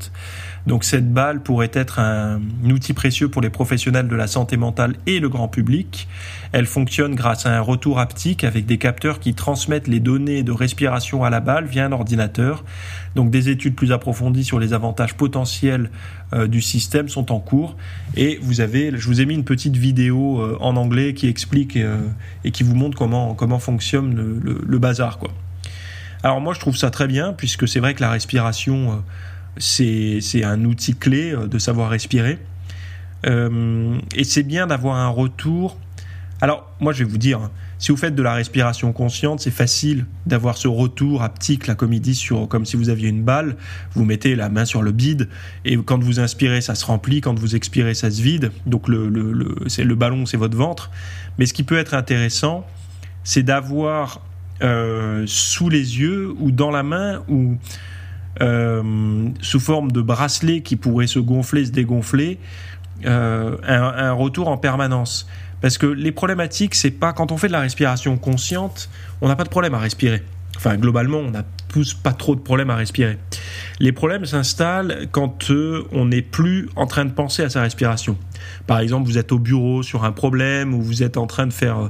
donc 0.65 0.85
cette 0.85 1.11
balle 1.11 1.41
pourrait 1.41 1.71
être 1.73 1.99
un, 1.99 2.39
outil 2.63 2.93
précieux 2.93 3.27
pour 3.27 3.41
les 3.41 3.49
professionnels 3.49 4.07
de 4.07 4.15
la 4.15 4.27
santé 4.27 4.55
mentale 4.55 4.95
et 5.05 5.19
le 5.19 5.27
grand 5.27 5.49
public. 5.49 6.07
Elle 6.53 6.65
fonctionne 6.67 7.15
grâce 7.15 7.45
à 7.45 7.57
un 7.57 7.59
retour 7.59 7.99
haptique 7.99 8.43
avec 8.43 8.65
des 8.65 8.77
capteurs 8.77 9.19
qui 9.19 9.33
transmettent 9.33 9.87
les 9.87 9.99
données 9.99 10.41
de 10.43 10.51
respiration 10.51 11.23
à 11.25 11.29
la 11.29 11.41
balle 11.41 11.65
via 11.65 11.85
un 11.85 11.91
ordinateur. 11.91 12.63
Donc 13.15 13.29
des 13.29 13.49
études 13.49 13.75
plus 13.75 13.91
approfondies 13.91 14.45
sur 14.45 14.59
les 14.59 14.73
avantages 14.73 15.15
potentiels 15.15 15.91
euh, 16.33 16.47
du 16.47 16.61
système 16.61 17.09
sont 17.09 17.31
en 17.31 17.39
cours. 17.39 17.75
Et 18.15 18.39
vous 18.41 18.61
avez, 18.61 18.91
je 18.95 19.07
vous 19.07 19.19
ai 19.19 19.25
mis 19.25 19.33
une 19.33 19.43
petite 19.43 19.75
vidéo 19.75 20.39
euh, 20.39 20.57
en 20.61 20.77
anglais 20.77 21.13
qui 21.13 21.27
explique 21.27 21.75
euh, 21.75 21.97
et 22.45 22.51
qui 22.51 22.63
vous 22.63 22.75
montre 22.75 22.97
comment, 22.97 23.33
comment 23.33 23.59
fonctionne 23.59 24.15
le, 24.15 24.61
le, 24.65 24.79
bazar. 24.79 25.17
Quoi. 25.19 25.31
Alors 26.23 26.39
moi 26.39 26.53
je 26.53 26.59
trouve 26.59 26.77
ça 26.77 26.89
très 26.89 27.07
bien 27.07 27.33
puisque 27.33 27.67
c'est 27.67 27.79
vrai 27.79 27.93
que 27.93 28.01
la 28.01 28.09
respiration 28.09 29.03
c'est 29.57 30.43
un 30.43 30.65
outil 30.65 30.95
clé 30.95 31.31
euh, 31.31 31.47
de 31.47 31.57
savoir 31.57 31.89
respirer. 31.89 32.39
Euh, 33.25 33.97
et 34.15 34.23
c'est 34.23 34.43
bien 34.43 34.67
d'avoir 34.67 34.97
un 34.97 35.09
retour. 35.09 35.77
Alors, 36.41 36.69
moi, 36.81 36.91
je 36.91 37.03
vais 37.03 37.09
vous 37.09 37.17
dire, 37.17 37.49
si 37.79 37.91
vous 37.91 37.97
faites 37.97 38.15
de 38.15 38.23
la 38.23 38.33
respiration 38.33 38.91
consciente, 38.91 39.39
c'est 39.39 39.51
facile 39.51 40.05
d'avoir 40.25 40.57
ce 40.57 40.67
retour 40.67 41.25
comme 41.77 41.93
il 41.93 42.01
dit, 42.01 42.15
sur, 42.15 42.49
comme 42.49 42.65
si 42.65 42.75
vous 42.75 42.89
aviez 42.89 43.07
une 43.07 43.23
balle. 43.23 43.55
Vous 43.93 44.03
mettez 44.03 44.35
la 44.35 44.49
main 44.49 44.65
sur 44.65 44.81
le 44.81 44.91
bide, 44.91 45.29
et 45.63 45.77
quand 45.77 46.03
vous 46.03 46.19
inspirez, 46.19 46.59
ça 46.59 46.75
se 46.75 46.85
remplit. 46.85 47.21
Quand 47.21 47.37
vous 47.39 47.55
expirez, 47.55 47.93
ça 47.93 48.11
se 48.11 48.21
vide. 48.21 48.51
Donc, 48.65 48.89
le, 48.89 49.07
le, 49.07 49.31
le, 49.31 49.55
le 49.77 49.95
ballon, 49.95 50.25
c'est 50.25 50.37
votre 50.37 50.57
ventre. 50.57 50.91
Mais 51.37 51.45
ce 51.45 51.53
qui 51.53 51.63
peut 51.63 51.77
être 51.77 51.93
intéressant, 51.93 52.65
c'est 53.23 53.43
d'avoir 53.43 54.19
euh, 54.61 55.23
sous 55.27 55.69
les 55.69 55.99
yeux 55.99 56.33
ou 56.39 56.51
dans 56.51 56.71
la 56.71 56.83
main 56.83 57.23
ou 57.27 57.57
euh, 58.41 59.29
sous 59.41 59.59
forme 59.59 59.91
de 59.91 60.01
bracelet 60.01 60.61
qui 60.61 60.75
pourrait 60.75 61.07
se 61.07 61.19
gonfler, 61.19 61.65
se 61.65 61.71
dégonfler, 61.71 62.39
euh, 63.05 63.57
un, 63.63 64.11
retour 64.13 64.47
en 64.47 64.57
permanence. 64.57 65.27
Parce 65.61 65.77
que 65.77 65.85
les 65.85 66.11
problématiques, 66.11 66.75
c'est 66.75 66.91
pas 66.91 67.13
quand 67.13 67.31
on 67.31 67.37
fait 67.37 67.47
de 67.47 67.53
la 67.53 67.61
respiration 67.61 68.17
consciente, 68.17 68.89
on 69.21 69.27
n'a 69.27 69.35
pas 69.35 69.43
de 69.43 69.49
problème 69.49 69.75
à 69.75 69.79
respirer. 69.79 70.23
Enfin, 70.55 70.75
globalement, 70.77 71.19
on 71.19 71.31
n'a 71.31 71.43
tous 71.69 71.93
pas 71.93 72.13
trop 72.13 72.35
de 72.35 72.41
problèmes 72.41 72.69
à 72.69 72.75
respirer. 72.75 73.17
Les 73.79 73.91
problèmes 73.91 74.25
s'installent 74.25 75.07
quand 75.11 75.49
euh, 75.49 75.87
on 75.91 76.05
n'est 76.05 76.21
plus 76.21 76.69
en 76.75 76.85
train 76.85 77.05
de 77.05 77.11
penser 77.11 77.43
à 77.43 77.49
sa 77.49 77.61
respiration. 77.61 78.17
Par 78.67 78.79
exemple, 78.79 79.07
vous 79.07 79.17
êtes 79.17 79.31
au 79.31 79.39
bureau 79.39 79.83
sur 79.83 80.03
un 80.03 80.11
problème 80.11 80.73
ou 80.73 80.81
vous 80.81 81.01
êtes 81.01 81.17
en 81.17 81.27
train 81.27 81.47
de 81.47 81.53
faire, 81.53 81.89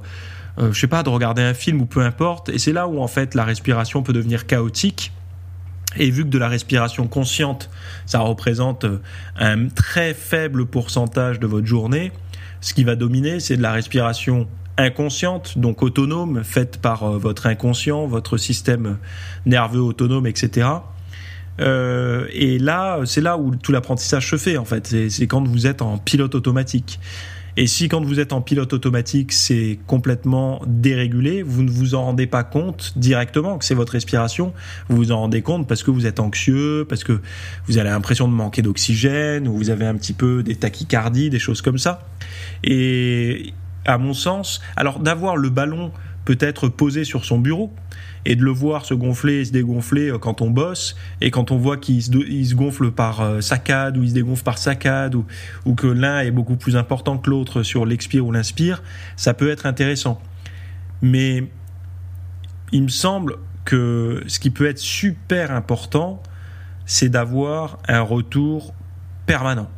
je 0.57 0.79
sais 0.79 0.87
pas, 0.87 1.03
de 1.03 1.09
regarder 1.09 1.41
un 1.41 1.53
film 1.53 1.81
ou 1.81 1.85
peu 1.85 2.01
importe, 2.01 2.49
et 2.49 2.59
c'est 2.59 2.73
là 2.73 2.87
où 2.87 3.01
en 3.01 3.07
fait 3.07 3.35
la 3.35 3.43
respiration 3.43 4.01
peut 4.01 4.13
devenir 4.13 4.45
chaotique 4.45 5.11
et 5.97 6.09
vu 6.09 6.23
que 6.23 6.29
de 6.29 6.37
la 6.37 6.47
respiration 6.47 7.07
consciente, 7.07 7.69
ça 8.05 8.19
représente 8.19 8.85
euh, 8.85 8.99
un 9.37 9.67
très 9.67 10.13
faible 10.13 10.65
pourcentage 10.65 11.39
de 11.39 11.47
votre 11.47 11.67
journée, 11.67 12.11
ce 12.61 12.73
qui 12.73 12.83
va 12.83 12.95
dominer, 12.95 13.39
c'est 13.39 13.57
de 13.57 13.61
la 13.61 13.71
respiration 13.71 14.47
inconsciente, 14.77 15.57
donc 15.57 15.83
autonome, 15.83 16.43
faite 16.43 16.77
par 16.77 17.03
euh, 17.03 17.17
votre 17.17 17.47
inconscient, 17.47 18.07
votre 18.07 18.37
système 18.37 18.97
nerveux 19.45 19.81
autonome, 19.81 20.27
etc. 20.27 20.67
Euh, 21.59 22.25
et 22.31 22.57
là, 22.57 22.99
c'est 23.05 23.21
là 23.21 23.37
où 23.37 23.55
tout 23.55 23.71
l'apprentissage 23.71 24.29
se 24.29 24.37
fait, 24.37 24.57
en 24.57 24.65
fait. 24.65 25.09
C'est 25.09 25.27
quand 25.27 25.47
vous 25.47 25.67
êtes 25.67 25.81
en 25.81 25.97
pilote 25.97 26.35
automatique. 26.35 26.99
Et 27.55 27.67
si 27.67 27.87
quand 27.87 28.03
vous 28.03 28.19
êtes 28.19 28.33
en 28.33 28.41
pilote 28.41 28.73
automatique, 28.73 29.31
c'est 29.31 29.77
complètement 29.85 30.61
dérégulé, 30.65 31.43
vous 31.43 31.61
ne 31.61 31.69
vous 31.69 31.93
en 31.93 32.05
rendez 32.05 32.25
pas 32.25 32.43
compte 32.43 32.93
directement 32.95 33.59
que 33.59 33.65
c'est 33.65 33.75
votre 33.75 33.93
respiration, 33.93 34.53
vous 34.89 34.97
vous 34.97 35.11
en 35.11 35.19
rendez 35.19 35.43
compte 35.43 35.67
parce 35.67 35.83
que 35.83 35.91
vous 35.91 36.07
êtes 36.07 36.19
anxieux, 36.19 36.85
parce 36.89 37.03
que 37.03 37.21
vous 37.67 37.77
avez 37.77 37.89
l'impression 37.89 38.27
de 38.27 38.33
manquer 38.33 38.63
d'oxygène, 38.63 39.47
ou 39.47 39.55
vous 39.55 39.69
avez 39.69 39.85
un 39.85 39.95
petit 39.95 40.13
peu 40.13 40.41
des 40.41 40.55
tachycardies, 40.55 41.29
des 41.29 41.39
choses 41.39 41.61
comme 41.61 41.77
ça. 41.77 42.07
Et 42.63 43.53
à 43.85 43.97
mon 43.99 44.13
sens, 44.13 44.61
alors 44.75 44.99
d'avoir 44.99 45.37
le 45.37 45.49
ballon 45.49 45.91
peut-être 46.25 46.69
posé 46.69 47.03
sur 47.03 47.25
son 47.25 47.37
bureau, 47.37 47.71
et 48.25 48.35
de 48.35 48.43
le 48.43 48.51
voir 48.51 48.85
se 48.85 48.93
gonfler 48.93 49.41
et 49.41 49.45
se 49.45 49.51
dégonfler 49.51 50.09
euh, 50.09 50.17
quand 50.17 50.41
on 50.41 50.49
bosse 50.49 50.95
et 51.21 51.31
quand 51.31 51.51
on 51.51 51.57
voit 51.57 51.77
qu'il 51.77 52.01
se, 52.01 52.53
gonfle 52.55 52.91
par 52.91 53.21
euh, 53.21 53.41
saccade 53.41 53.97
ou 53.97 54.03
il 54.03 54.09
se 54.09 54.13
dégonfle 54.13 54.43
par 54.43 54.57
saccade 54.57 55.15
ou, 55.15 55.75
que 55.75 55.87
l'un 55.87 56.19
est 56.19 56.31
beaucoup 56.31 56.55
plus 56.55 56.75
important 56.75 57.17
que 57.17 57.29
l'autre 57.29 57.63
sur 57.63 57.85
l'expire 57.85 58.25
ou 58.25 58.31
l'inspire, 58.31 58.81
ça 59.15 59.33
peut 59.33 59.49
être 59.49 59.65
intéressant. 59.65 60.21
Mais 61.01 61.43
il 62.71 62.83
me 62.83 62.89
semble 62.89 63.37
que 63.65 64.23
ce 64.27 64.39
qui 64.39 64.49
peut 64.49 64.67
être 64.67 64.79
super 64.79 65.51
important, 65.51 66.21
c'est 66.85 67.09
d'avoir 67.09 67.79
un 67.87 68.01
retour 68.01 68.73
permanent. 69.25 69.69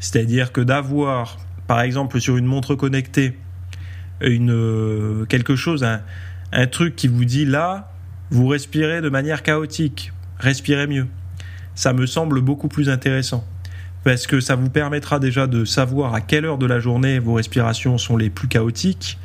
C'est-à-dire 0.00 0.52
que 0.52 0.60
d'avoir, 0.60 1.38
par 1.66 1.80
exemple, 1.80 2.20
sur 2.20 2.36
une 2.36 2.46
montre 2.46 2.74
connectée, 2.74 3.38
une, 4.20 4.50
euh, 4.50 5.24
quelque 5.26 5.56
chose, 5.56 5.86
un 6.52 6.66
truc 6.66 6.96
qui 6.96 7.08
vous 7.08 7.24
dit 7.24 7.44
là, 7.44 7.92
vous 8.30 8.46
respirez 8.46 9.00
de 9.00 9.08
manière 9.08 9.42
chaotique, 9.42 10.12
respirez 10.38 10.86
mieux. 10.86 11.06
Ça 11.74 11.92
me 11.92 12.06
semble 12.06 12.40
beaucoup 12.40 12.68
plus 12.68 12.88
intéressant 12.88 13.44
parce 14.04 14.26
que 14.26 14.40
ça 14.40 14.56
vous 14.56 14.70
permettra 14.70 15.18
déjà 15.18 15.46
de 15.46 15.64
savoir 15.64 16.14
à 16.14 16.20
quelle 16.20 16.44
heure 16.44 16.58
de 16.58 16.66
la 16.66 16.80
journée 16.80 17.18
vos 17.18 17.34
respirations 17.34 17.98
sont 17.98 18.16
les 18.16 18.30
plus 18.30 18.48
chaotiques. 18.48 19.18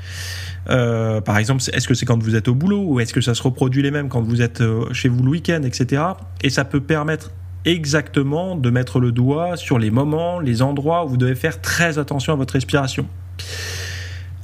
Euh, 0.69 1.21
par 1.21 1.37
exemple, 1.37 1.63
est-ce 1.73 1.87
que 1.87 1.93
c'est 1.93 2.05
quand 2.05 2.21
vous 2.21 2.35
êtes 2.35 2.47
au 2.47 2.55
boulot 2.55 2.83
ou 2.85 2.99
est-ce 2.99 3.13
que 3.13 3.21
ça 3.21 3.35
se 3.35 3.43
reproduit 3.43 3.83
les 3.83 3.91
mêmes 3.91 4.09
quand 4.09 4.21
vous 4.21 4.41
êtes 4.41 4.61
euh, 4.61 4.91
chez 4.93 5.09
vous 5.09 5.23
le 5.23 5.29
week-end, 5.29 5.61
etc. 5.63 6.01
Et 6.41 6.49
ça 6.49 6.65
peut 6.65 6.81
permettre 6.81 7.31
exactement 7.65 8.55
de 8.55 8.69
mettre 8.69 8.99
le 8.99 9.11
doigt 9.11 9.57
sur 9.57 9.79
les 9.79 9.91
moments, 9.91 10.39
les 10.39 10.61
endroits 10.61 11.05
où 11.05 11.09
vous 11.09 11.17
devez 11.17 11.35
faire 11.35 11.61
très 11.61 11.97
attention 11.97 12.33
à 12.33 12.35
votre 12.35 12.53
respiration. 12.53 13.07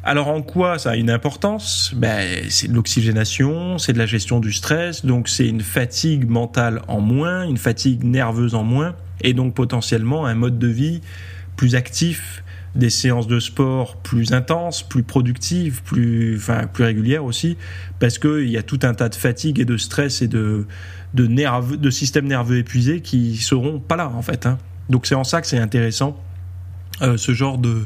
Alors 0.04 0.30
en 0.30 0.42
quoi 0.42 0.80
ça 0.80 0.92
a 0.92 0.96
une 0.96 1.12
importance? 1.12 1.94
Ben, 1.96 2.50
C'est 2.50 2.68
de 2.68 2.74
l'oxygénation, 2.74 3.78
c'est 3.78 3.94
de 3.94 4.00
la 4.00 4.08
gestion 4.08 4.40
du 4.40 4.52
stress, 4.52 5.06
donc 5.06 5.30
c'est 5.30 5.48
une 5.48 5.62
fatigue 5.62 6.28
mentale 6.28 6.82
en 6.88 7.02
moins, 7.02 7.44
une 7.44 7.58
fatigue 7.58 8.04
nerveuse 8.04 8.56
en 8.56 8.64
moins, 8.64 8.96
et 9.22 9.34
donc 9.34 9.54
potentiellement 9.54 10.26
un 10.26 10.34
mode 10.34 10.58
de 10.58 10.68
vie 10.68 11.02
plus 11.56 11.76
actif, 11.76 12.44
des 12.74 12.90
séances 12.90 13.28
de 13.28 13.40
sport 13.40 13.98
plus 13.98 14.34
intenses, 14.34 14.82
plus 14.82 15.04
productives, 15.04 15.84
plus, 15.84 16.38
enfin, 16.38 16.66
plus 16.66 16.84
régulières 16.86 17.26
aussi, 17.26 17.58
parce 18.00 18.18
qu'il 18.18 18.50
y 18.50 18.58
a 18.58 18.64
tout 18.64 18.80
un 18.84 18.94
tas 18.96 19.10
de 19.10 19.16
fatigue 19.16 19.60
et 19.60 19.66
de 19.66 19.78
stress 19.78 20.24
et 20.24 20.28
de, 20.28 20.66
de, 21.14 21.28
nerve, 21.28 21.78
de 21.78 21.90
systèmes 21.92 22.28
nerveux 22.28 22.58
épuisés 22.58 23.02
qui 23.02 23.38
seront 23.38 23.80
pas 23.80 23.98
là 23.98 24.10
en 24.10 24.22
fait. 24.24 24.48
Hein. 24.48 24.58
Donc 24.90 25.06
c'est 25.06 25.16
en 25.16 25.24
ça 25.24 25.42
que 25.42 25.48
c'est 25.48 25.60
intéressant, 25.60 26.20
euh, 27.02 27.18
ce 27.18 27.34
genre 27.34 27.58
de 27.58 27.86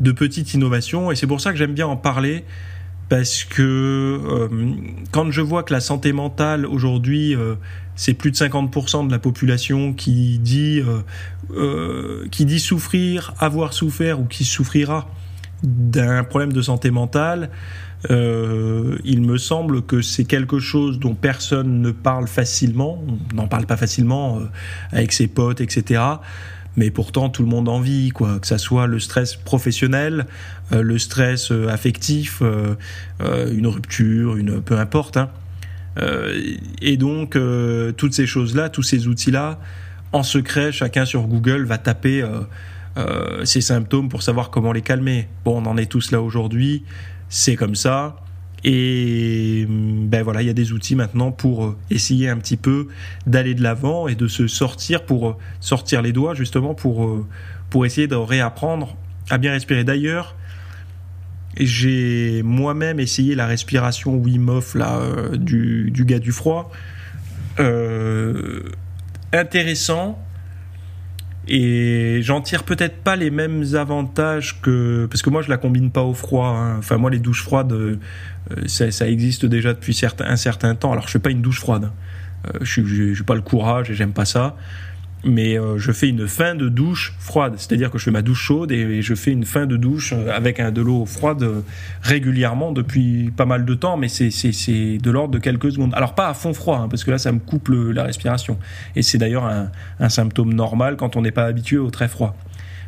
de 0.00 0.12
petites 0.12 0.54
innovations. 0.54 1.10
Et 1.10 1.16
c'est 1.16 1.26
pour 1.26 1.40
ça 1.40 1.52
que 1.52 1.58
j'aime 1.58 1.74
bien 1.74 1.86
en 1.86 1.96
parler 1.96 2.44
parce 3.08 3.44
que 3.44 3.62
euh, 3.62 4.48
quand 5.10 5.30
je 5.30 5.40
vois 5.40 5.62
que 5.62 5.72
la 5.72 5.80
santé 5.80 6.12
mentale 6.12 6.64
aujourd'hui 6.66 7.34
euh, 7.34 7.54
c'est 7.96 8.14
plus 8.14 8.30
de 8.30 8.36
50% 8.36 9.06
de 9.06 9.12
la 9.12 9.18
population 9.18 9.92
qui 9.92 10.38
dit 10.38 10.82
euh, 11.54 12.26
qui 12.30 12.44
dit 12.44 12.58
souffrir, 12.58 13.34
avoir 13.38 13.74
souffert 13.74 14.20
ou 14.20 14.24
qui 14.24 14.44
souffrira 14.44 15.08
d'un 15.62 16.24
problème 16.24 16.52
de 16.52 16.60
santé 16.60 16.90
mentale, 16.90 17.50
il 18.10 19.22
me 19.22 19.38
semble 19.38 19.80
que 19.80 20.02
c'est 20.02 20.24
quelque 20.24 20.58
chose 20.58 20.98
dont 20.98 21.14
personne 21.14 21.80
ne 21.80 21.90
parle 21.90 22.26
facilement, 22.26 23.02
on 23.32 23.36
n'en 23.36 23.46
parle 23.46 23.64
pas 23.64 23.78
facilement 23.78 24.40
avec 24.92 25.12
ses 25.12 25.26
potes, 25.26 25.62
etc 25.62 26.02
mais 26.76 26.90
pourtant 26.90 27.28
tout 27.28 27.42
le 27.42 27.48
monde 27.48 27.68
en 27.68 27.80
vit, 27.80 28.10
quoi. 28.10 28.38
Que 28.40 28.46
ça 28.46 28.58
soit 28.58 28.86
le 28.86 28.98
stress 28.98 29.36
professionnel, 29.36 30.26
euh, 30.72 30.82
le 30.82 30.98
stress 30.98 31.52
euh, 31.52 31.68
affectif, 31.68 32.42
euh, 32.42 32.74
une 33.52 33.66
rupture, 33.66 34.36
une 34.36 34.60
peu 34.60 34.78
importe. 34.78 35.16
Hein. 35.16 35.30
et 36.82 36.96
donc 36.96 37.38
toutes 37.96 38.14
ces 38.14 38.26
choses-là, 38.26 38.68
tous 38.68 38.82
ces 38.82 39.06
outils-là, 39.06 39.60
en 40.12 40.24
secret, 40.24 40.72
chacun 40.72 41.04
sur 41.04 41.22
Google 41.28 41.64
va 41.66 41.78
taper 41.78 42.24
ces 43.44 43.60
symptômes 43.60 44.08
pour 44.08 44.24
savoir 44.24 44.50
comment 44.50 44.72
les 44.72 44.82
calmer. 44.82 45.28
Bon, 45.44 45.62
on 45.62 45.66
en 45.66 45.76
est 45.76 45.86
tous 45.86 46.10
là 46.10 46.20
aujourd'hui, 46.20 46.82
c'est 47.28 47.54
comme 47.54 47.76
ça. 47.76 48.16
Et 48.64 49.66
ben 49.68 50.22
voilà, 50.22 50.40
il 50.40 50.46
y 50.46 50.50
a 50.50 50.54
des 50.54 50.72
outils 50.72 50.96
maintenant 50.96 51.32
pour 51.32 51.76
essayer 51.90 52.30
un 52.30 52.38
petit 52.38 52.56
peu 52.56 52.88
d'aller 53.26 53.54
de 53.54 53.62
l'avant 53.62 54.08
et 54.08 54.14
de 54.14 54.26
se 54.26 54.46
sortir 54.46 55.04
pour 55.04 55.38
sortir 55.60 56.00
les 56.00 56.12
doigts 56.12 56.34
justement 56.34 56.74
pour 56.74 57.26
pour 57.68 57.84
essayer 57.84 58.06
de 58.06 58.14
réapprendre 58.14 58.96
à 59.30 59.36
bien 59.36 59.52
respirer. 59.52 59.84
D'ailleurs, 59.84 60.34
j'ai 61.58 62.42
moi-même 62.42 63.00
essayé 63.00 63.34
la 63.34 63.46
respiration 63.46 64.16
Wim 64.16 64.48
Hof 64.48 64.76
euh, 64.76 65.36
du, 65.36 66.04
gars 66.06 66.18
du 66.18 66.32
froid. 66.32 66.70
Euh, 67.60 68.62
intéressant. 69.32 70.18
Et 71.48 72.20
j'en 72.22 72.40
tire 72.40 72.64
peut-être 72.64 72.96
pas 73.02 73.16
les 73.16 73.30
mêmes 73.30 73.64
avantages 73.74 74.60
que. 74.60 75.06
Parce 75.10 75.22
que 75.22 75.30
moi, 75.30 75.42
je 75.42 75.50
la 75.50 75.56
combine 75.56 75.90
pas 75.90 76.02
au 76.02 76.14
froid. 76.14 76.48
Hein. 76.48 76.76
Enfin, 76.78 76.96
moi, 76.96 77.10
les 77.10 77.18
douches 77.18 77.42
froides, 77.42 77.72
euh, 77.72 77.98
ça, 78.66 79.08
existe 79.08 79.46
déjà 79.46 79.74
depuis 79.74 79.98
un 80.20 80.36
certain 80.36 80.74
temps. 80.74 80.92
Alors, 80.92 81.06
je 81.06 81.12
fais 81.12 81.18
pas 81.18 81.30
une 81.30 81.42
douche 81.42 81.60
froide. 81.60 81.90
je 82.60 82.80
n'ai 82.80 83.24
pas 83.26 83.34
le 83.34 83.42
courage 83.42 83.90
et 83.90 83.94
j'aime 83.94 84.12
pas 84.12 84.24
ça 84.24 84.56
mais 85.24 85.58
euh, 85.58 85.78
je 85.78 85.92
fais 85.92 86.08
une 86.08 86.28
fin 86.28 86.54
de 86.54 86.68
douche 86.68 87.14
froide, 87.18 87.54
c'est-à-dire 87.56 87.90
que 87.90 87.98
je 87.98 88.04
fais 88.04 88.10
ma 88.10 88.22
douche 88.22 88.42
chaude 88.42 88.72
et, 88.72 89.02
je 89.02 89.14
fais 89.14 89.32
une 89.32 89.44
fin 89.44 89.66
de 89.66 89.76
douche 89.76 90.12
euh, 90.12 90.30
avec 90.34 90.60
un, 90.60 90.70
de 90.70 90.82
l'eau 90.82 91.06
froide 91.06 91.42
euh, 91.42 91.60
régulièrement 92.02 92.72
depuis 92.72 93.32
pas 93.36 93.46
mal 93.46 93.64
de 93.64 93.74
temps, 93.74 93.96
mais 93.96 94.08
c'est 94.08 94.98
de 94.98 95.10
l'ordre 95.10 95.32
de 95.32 95.38
quelques 95.38 95.72
secondes. 95.72 95.92
Alors 95.94 96.14
pas 96.14 96.28
à 96.28 96.34
fond 96.34 96.54
froid, 96.54 96.78
hein, 96.78 96.88
parce 96.88 97.04
que 97.04 97.10
là 97.10 97.18
ça 97.18 97.32
me 97.32 97.38
coupe 97.38 97.68
la 97.70 98.04
respiration, 98.04 98.58
et 98.96 99.02
c'est 99.02 99.18
d'ailleurs 99.18 99.44
un, 99.44 99.70
un, 100.00 100.08
symptôme 100.08 100.52
normal 100.52 100.96
quand 100.96 101.16
on 101.16 101.22
n'est 101.22 101.32
pas 101.32 101.44
habitué 101.44 101.78
au 101.78 101.90
très 101.90 102.08
froid. 102.08 102.36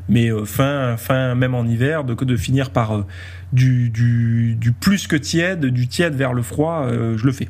Mais 0.08 0.30
fin, 0.44 0.96
fin, 0.96 1.34
même 1.34 1.54
en 1.54 1.64
hiver, 1.64 2.04
de, 2.04 2.14
de 2.14 2.36
finir 2.36 2.70
par 2.70 3.04
du, 3.52 3.90
du, 3.90 4.54
du, 4.54 4.70
plus 4.70 5.08
que 5.08 5.16
tiède, 5.16 5.66
du 5.66 5.88
tiède 5.88 6.14
vers 6.14 6.32
le 6.32 6.42
froid, 6.42 6.86
je 6.88 7.26
le 7.26 7.32
fais. 7.32 7.48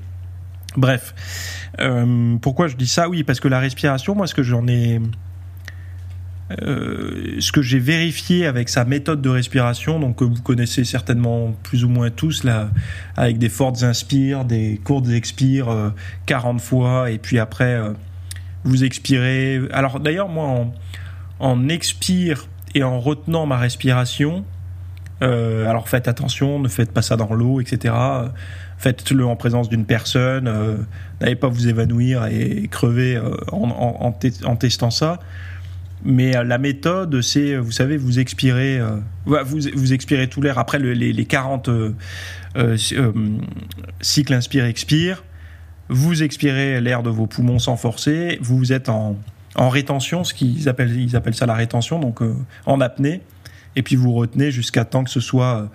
Bref, 0.76 1.14
euh, 1.80 2.36
pourquoi 2.40 2.68
je 2.68 2.76
dis 2.76 2.86
ça? 2.86 3.08
Oui, 3.08 3.24
parce 3.24 3.40
que 3.40 3.48
la 3.48 3.58
respiration, 3.58 4.14
moi, 4.14 4.26
ce 4.26 4.34
que 4.34 4.42
j'en 4.42 4.66
ai, 4.68 5.00
euh, 6.62 7.36
ce 7.40 7.50
que 7.50 7.62
j'ai 7.62 7.78
vérifié 7.78 8.46
avec 8.46 8.68
sa 8.68 8.84
méthode 8.84 9.22
de 9.22 9.28
respiration, 9.28 9.98
donc 9.98 10.16
que 10.16 10.24
vous 10.24 10.42
connaissez 10.42 10.84
certainement 10.84 11.54
plus 11.62 11.84
ou 11.84 11.88
moins 11.88 12.10
tous 12.10 12.44
là, 12.44 12.70
avec 13.16 13.38
des 13.38 13.48
fortes 13.48 13.82
inspires, 13.82 14.44
des 14.44 14.80
courtes 14.84 15.08
expires, 15.08 15.92
40 16.26 16.56
euh, 16.56 16.58
fois, 16.58 17.10
et 17.10 17.18
puis 17.18 17.38
après 17.38 17.80
vous 18.64 18.84
expirez. 18.84 19.60
Alors 19.72 20.00
d'ailleurs, 20.00 20.28
moi, 20.28 20.44
en, 20.44 20.74
en, 21.40 21.68
expire 21.68 22.48
et 22.74 22.82
en 22.82 23.00
retenant 23.00 23.46
ma 23.46 23.56
respiration, 23.56 24.44
alors 25.20 25.88
faites 25.88 26.08
attention, 26.08 26.58
ne 26.58 26.68
faites 26.68 26.92
pas 26.92 27.00
ça 27.00 27.16
dans 27.16 27.32
l'eau, 27.32 27.60
etc 27.60 27.94
faites-le 28.78 29.24
en 29.24 29.36
présence 29.36 29.68
d'une 29.68 29.84
personne, 29.84 30.48
euh, 30.48 30.76
n'allez 31.20 31.36
pas 31.36 31.48
vous 31.48 31.68
évanouir 31.68 32.26
et 32.26 32.68
crever 32.70 33.16
euh, 33.16 33.34
en, 33.52 34.12
testant 34.56 34.90
ça. 34.90 35.18
Mais 36.04 36.36
euh, 36.36 36.44
la 36.44 36.58
méthode, 36.58 37.20
c'est, 37.22 37.56
vous 37.56 37.72
savez, 37.72 37.96
vous 37.96 38.18
expirez, 38.18 38.80
vous, 39.24 39.58
vous 39.74 39.92
expirez 39.92 40.28
tout 40.28 40.42
l'air 40.42 40.58
après 40.58 40.78
les, 40.78 41.24
40 41.24 41.70
cycles 44.00 44.34
inspire-expire. 44.34 45.24
Vous 45.88 46.22
expirez 46.22 46.80
l'air 46.80 47.02
de 47.02 47.10
vos 47.10 47.26
poumons 47.26 47.58
sans 47.58 47.76
forcer. 47.76 48.38
Vous 48.42 48.72
êtes 48.72 48.88
en, 48.88 49.16
rétention, 49.56 50.22
ce 50.24 50.34
qu'ils 50.34 50.68
appellent, 50.68 51.00
ils 51.00 51.16
appellent 51.16 51.34
ça 51.34 51.46
la 51.46 51.54
rétention, 51.54 51.98
donc 51.98 52.20
en 52.66 52.80
apnée. 52.80 53.22
Et 53.74 53.82
puis 53.82 53.96
vous 53.96 54.12
retenez 54.12 54.50
jusqu'à 54.50 54.84
temps 54.84 55.04
que 55.04 55.10
ce 55.10 55.20
soit 55.20 55.70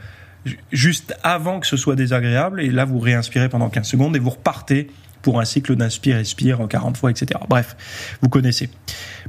juste 0.72 1.16
avant 1.24 1.60
que 1.60 1.68
ce 1.68 1.78
soit 1.78 1.96
désagréable, 1.96 2.62
et 2.62 2.70
là 2.70 2.86
vous 2.86 3.00
réinspirez 3.00 3.50
pendant 3.50 3.70
15 3.70 3.88
secondes 3.88 4.16
et 4.16 4.20
vous 4.20 4.32
repartez 4.32 4.88
pour 5.22 5.40
un 5.40 5.46
cycle 5.46 5.76
d'inspire-expire 5.76 6.68
40 6.68 6.98
fois, 6.98 7.12
etc. 7.12 7.40
Bref, 7.48 7.76
vous 8.22 8.30
connaissez. 8.30 8.70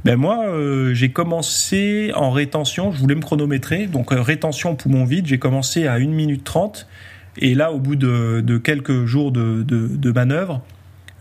Ben 0.05 0.15
moi, 0.15 0.45
euh, 0.47 0.93
j'ai 0.93 1.11
commencé 1.11 2.11
en 2.15 2.31
rétention, 2.31 2.91
je 2.91 2.99
voulais 2.99 3.15
me 3.15 3.21
chronométrer, 3.21 3.87
donc 3.87 4.11
euh, 4.11 4.21
rétention 4.21 4.75
poumon 4.75 5.05
vide, 5.05 5.27
j'ai 5.27 5.39
commencé 5.39 5.87
à 5.87 5.93
1 5.93 6.07
minute 6.07 6.43
30, 6.43 6.87
et 7.37 7.55
là, 7.55 7.71
au 7.71 7.79
bout 7.79 7.95
de, 7.95 8.57
quelques 8.57 9.05
jours 9.05 9.31
de, 9.31 9.63
de, 9.63 10.11
manœuvre, 10.11 10.61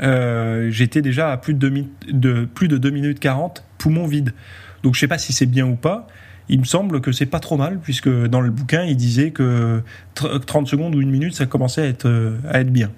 euh, 0.02 0.70
j'étais 0.70 1.02
déjà 1.02 1.32
à 1.32 1.36
plus 1.36 1.54
de, 1.54 1.68
2, 1.68 1.84
de, 2.12 2.44
plus 2.44 2.68
de 2.68 2.76
2 2.76 2.90
minutes 2.90 3.20
40 3.20 3.64
poumon 3.78 4.06
vide. 4.06 4.32
Donc 4.82 4.94
je 4.94 5.00
sais 5.00 5.08
pas 5.08 5.18
si 5.18 5.32
c'est 5.32 5.46
bien 5.46 5.66
ou 5.66 5.76
pas, 5.76 6.06
il 6.48 6.60
me 6.60 6.64
semble 6.64 7.00
que 7.00 7.12
c'est 7.12 7.26
pas 7.26 7.40
trop 7.40 7.56
mal, 7.56 7.78
puisque 7.78 8.08
dans 8.08 8.40
le 8.40 8.50
bouquin, 8.50 8.84
il 8.84 8.96
disait 8.96 9.30
que 9.30 9.82
30 10.14 10.66
secondes 10.66 10.94
ou 10.94 11.00
une 11.00 11.10
minute, 11.10 11.34
ça 11.34 11.46
commençait 11.46 11.82
à 11.82 11.86
être, 11.86 12.08
euh, 12.08 12.36
à 12.48 12.60
être 12.60 12.72
bien. 12.72 12.90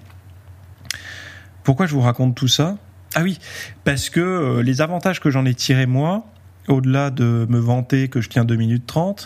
Pourquoi 1.63 1.85
je 1.85 1.93
vous 1.93 2.01
raconte 2.01 2.35
tout 2.35 2.47
ça? 2.47 2.77
Ah 3.15 3.21
oui, 3.23 3.39
parce 3.83 4.09
que 4.09 4.19
euh, 4.19 4.63
les 4.63 4.81
avantages 4.81 5.19
que 5.19 5.29
j'en 5.29 5.45
ai 5.45 5.53
tirés 5.53 5.85
moi, 5.85 6.25
au-delà 6.67 7.11
de 7.11 7.45
me 7.49 7.59
vanter 7.59 8.07
que 8.07 8.21
je 8.21 8.29
tiens 8.29 8.45
2 8.45 8.55
minutes 8.55 8.85
30, 8.87 9.25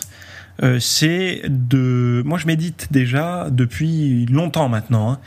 euh, 0.62 0.78
c'est 0.78 1.42
de... 1.48 2.22
Moi, 2.26 2.38
je 2.38 2.46
médite 2.46 2.88
déjà 2.90 3.48
depuis 3.50 4.26
longtemps 4.26 4.68
maintenant. 4.68 5.12
Hein. 5.12 5.18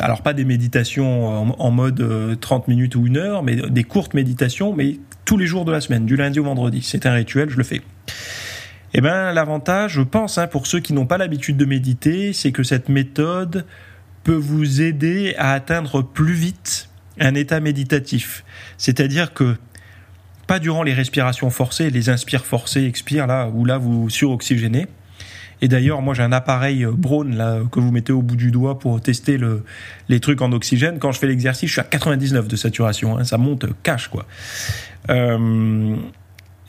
alors, 0.00 0.22
pas 0.22 0.32
des 0.32 0.44
méditations 0.44 1.58
en, 1.60 1.70
mode 1.70 2.38
30 2.40 2.66
minutes 2.66 2.96
ou 2.96 3.06
une 3.06 3.16
heure, 3.16 3.42
mais 3.42 3.56
des 3.56 3.84
courtes 3.84 4.14
méditations, 4.14 4.74
mais 4.74 4.98
tous 5.24 5.38
les 5.38 5.46
jours 5.46 5.64
de 5.64 5.72
la 5.72 5.80
semaine, 5.80 6.06
du 6.06 6.16
lundi 6.16 6.40
au 6.40 6.44
vendredi. 6.44 6.82
C'est 6.82 7.06
un 7.06 7.12
rituel, 7.12 7.50
je 7.50 7.56
le 7.56 7.64
fais. 7.64 7.82
Eh 8.94 9.00
bien, 9.00 9.32
l'avantage, 9.32 9.92
je 9.92 10.02
pense, 10.02 10.38
hein, 10.38 10.46
pour 10.46 10.66
ceux 10.66 10.80
qui 10.80 10.92
n'ont 10.92 11.06
pas 11.06 11.18
l'habitude 11.18 11.56
de 11.56 11.64
méditer, 11.64 12.32
c'est 12.32 12.52
que 12.52 12.62
cette 12.62 12.88
méthode 12.88 13.64
peut 14.24 14.34
vous 14.34 14.82
aider 14.82 15.34
à 15.38 15.52
atteindre 15.52 16.02
plus 16.02 16.34
vite 16.34 16.88
un 17.18 17.34
état 17.34 17.60
méditatif. 17.60 18.44
C'est-à-dire 18.76 19.32
que 19.32 19.56
pas 20.46 20.58
durant 20.58 20.82
les 20.82 20.92
respirations 20.92 21.50
forcées, 21.50 21.90
les 21.90 22.08
inspires 22.10 22.44
forcés, 22.44 22.84
expires, 22.84 23.26
là, 23.26 23.48
où 23.48 23.64
là 23.64 23.78
vous 23.78 24.10
suroxygénez. 24.10 24.86
Et 25.62 25.68
d'ailleurs, 25.68 26.02
moi 26.02 26.12
j'ai 26.12 26.24
un 26.24 26.32
appareil 26.32 26.84
Braun 26.84 27.36
là, 27.36 27.60
que 27.70 27.78
vous 27.78 27.92
mettez 27.92 28.12
au 28.12 28.20
bout 28.20 28.34
du 28.34 28.50
doigt 28.50 28.80
pour 28.80 29.00
tester 29.00 29.38
le, 29.38 29.64
les 30.08 30.18
trucs 30.18 30.42
en 30.42 30.50
oxygène. 30.50 30.98
Quand 30.98 31.12
je 31.12 31.20
fais 31.20 31.28
l'exercice, 31.28 31.68
je 31.68 31.74
suis 31.74 31.80
à 31.80 31.84
99 31.84 32.48
de 32.48 32.56
saturation. 32.56 33.16
Hein, 33.16 33.24
ça 33.24 33.38
monte 33.38 33.66
cash, 33.84 34.08
quoi. 34.08 34.26
Euh, 35.10 35.96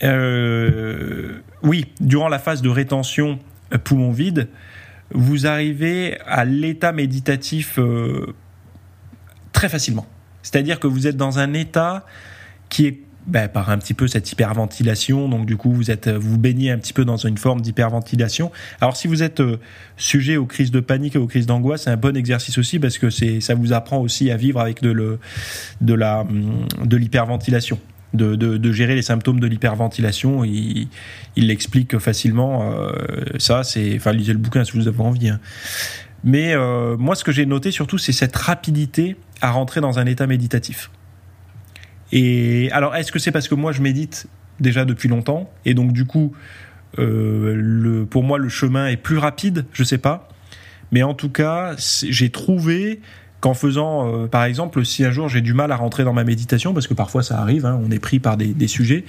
euh, 0.03 1.39
oui, 1.61 1.85
durant 2.01 2.27
la 2.27 2.39
phase 2.39 2.61
de 2.61 2.69
rétention 2.69 3.39
euh, 3.73 3.77
poumon 3.77 4.11
vide, 4.11 4.49
vous 5.13 5.45
arrivez 5.45 6.17
à 6.25 6.45
l'état 6.45 6.91
méditatif 6.91 7.79
très 9.51 9.69
facilement. 9.69 10.07
C'est-à-dire 10.41 10.79
que 10.79 10.87
vous 10.87 11.05
êtes 11.07 11.17
dans 11.17 11.39
un 11.39 11.53
état 11.53 12.05
qui 12.69 12.87
est 12.87 12.99
ben, 13.27 13.47
par 13.47 13.69
un 13.69 13.77
petit 13.77 13.93
peu 13.93 14.07
cette 14.07 14.29
hyperventilation. 14.31 15.29
Donc 15.29 15.45
du 15.45 15.55
coup, 15.55 15.71
vous 15.71 15.91
êtes, 15.91 16.09
vous 16.09 16.37
baignez 16.37 16.71
un 16.71 16.79
petit 16.79 16.93
peu 16.93 17.05
dans 17.05 17.17
une 17.17 17.37
forme 17.37 17.61
d'hyperventilation. 17.61 18.51
Alors 18.81 18.97
si 18.97 19.07
vous 19.07 19.21
êtes 19.21 19.41
sujet 19.97 20.35
aux 20.35 20.47
crises 20.47 20.71
de 20.71 20.79
panique 20.79 21.15
et 21.15 21.19
aux 21.19 21.27
crises 21.27 21.45
d'angoisse, 21.45 21.83
c'est 21.83 21.91
un 21.91 21.97
bon 21.97 22.17
exercice 22.17 22.57
aussi 22.57 22.79
parce 22.79 22.97
que 22.97 23.09
ça 23.09 23.53
vous 23.53 23.71
apprend 23.71 23.99
aussi 23.99 24.31
à 24.31 24.35
vivre 24.35 24.59
avec 24.59 24.81
de, 24.81 25.19
de 25.79 25.93
hum, 25.93 26.65
de 26.83 26.97
l'hyperventilation 26.97 27.79
de, 28.13 28.71
gérer 28.71 28.95
les 28.95 29.01
symptômes 29.01 29.39
de 29.39 29.47
l'hyperventilation. 29.47 30.43
Il, 30.43 30.87
il 31.35 31.47
l'explique 31.47 31.97
facilement. 31.99 32.71
Euh, 32.71 32.91
ça, 33.37 33.63
c'est, 33.63 33.95
enfin, 33.95 34.11
lisez 34.11 34.33
le 34.33 34.39
bouquin 34.39 34.63
si 34.63 34.73
vous 34.73 34.87
avez 34.87 35.01
envie. 35.01 35.29
Hein. 35.29 35.39
Mais 36.23 36.53
euh, 36.55 36.95
moi, 36.97 37.15
ce 37.15 37.23
que 37.23 37.31
j'ai 37.31 37.45
noté 37.45 37.71
surtout, 37.71 37.97
c'est 37.97 38.11
cette 38.11 38.35
rapidité 38.35 39.17
à 39.41 39.51
rentrer 39.51 39.81
dans 39.81 39.99
un 39.99 40.05
état 40.05 40.27
méditatif. 40.27 40.89
Et 42.11 42.69
alors, 42.71 42.95
est-ce 42.95 43.11
que 43.11 43.19
c'est 43.19 43.31
parce 43.31 43.47
que 43.47 43.55
moi, 43.55 43.71
je 43.71 43.81
médite 43.81 44.27
déjà 44.59 44.85
depuis 44.85 45.09
longtemps 45.09 45.51
et 45.65 45.73
donc 45.73 45.93
du 45.93 46.05
coup, 46.05 46.33
euh, 46.99 47.55
le, 47.55 48.05
pour 48.05 48.23
moi, 48.23 48.37
le 48.37 48.49
chemin 48.49 48.87
est 48.87 48.97
plus 48.97 49.17
rapide? 49.17 49.65
Je 49.73 49.83
sais 49.83 49.97
pas. 49.97 50.29
Mais 50.91 51.01
en 51.01 51.15
tout 51.15 51.29
cas, 51.29 51.75
j'ai 51.77 52.29
trouvé 52.29 53.01
qu'en 53.43 53.53
faisant, 53.53 54.07
euh, 54.07 54.27
par 54.27 54.45
exemple, 54.45 54.85
si 54.85 55.03
un 55.03 55.11
jour 55.11 55.27
j'ai 55.27 55.41
du 55.41 55.53
mal 55.53 55.73
à 55.73 55.75
rentrer 55.75 56.05
dans 56.05 56.13
ma 56.13 56.23
méditation, 56.23 56.73
parce 56.73 56.87
que 56.87 56.93
parfois 56.93 57.23
ça 57.23 57.41
arrive, 57.41 57.65
hein, 57.65 57.77
on 57.85 57.91
est 57.91 57.99
pris 57.99 58.19
par 58.19 58.37
des, 58.37 58.67
sujets, 58.69 59.03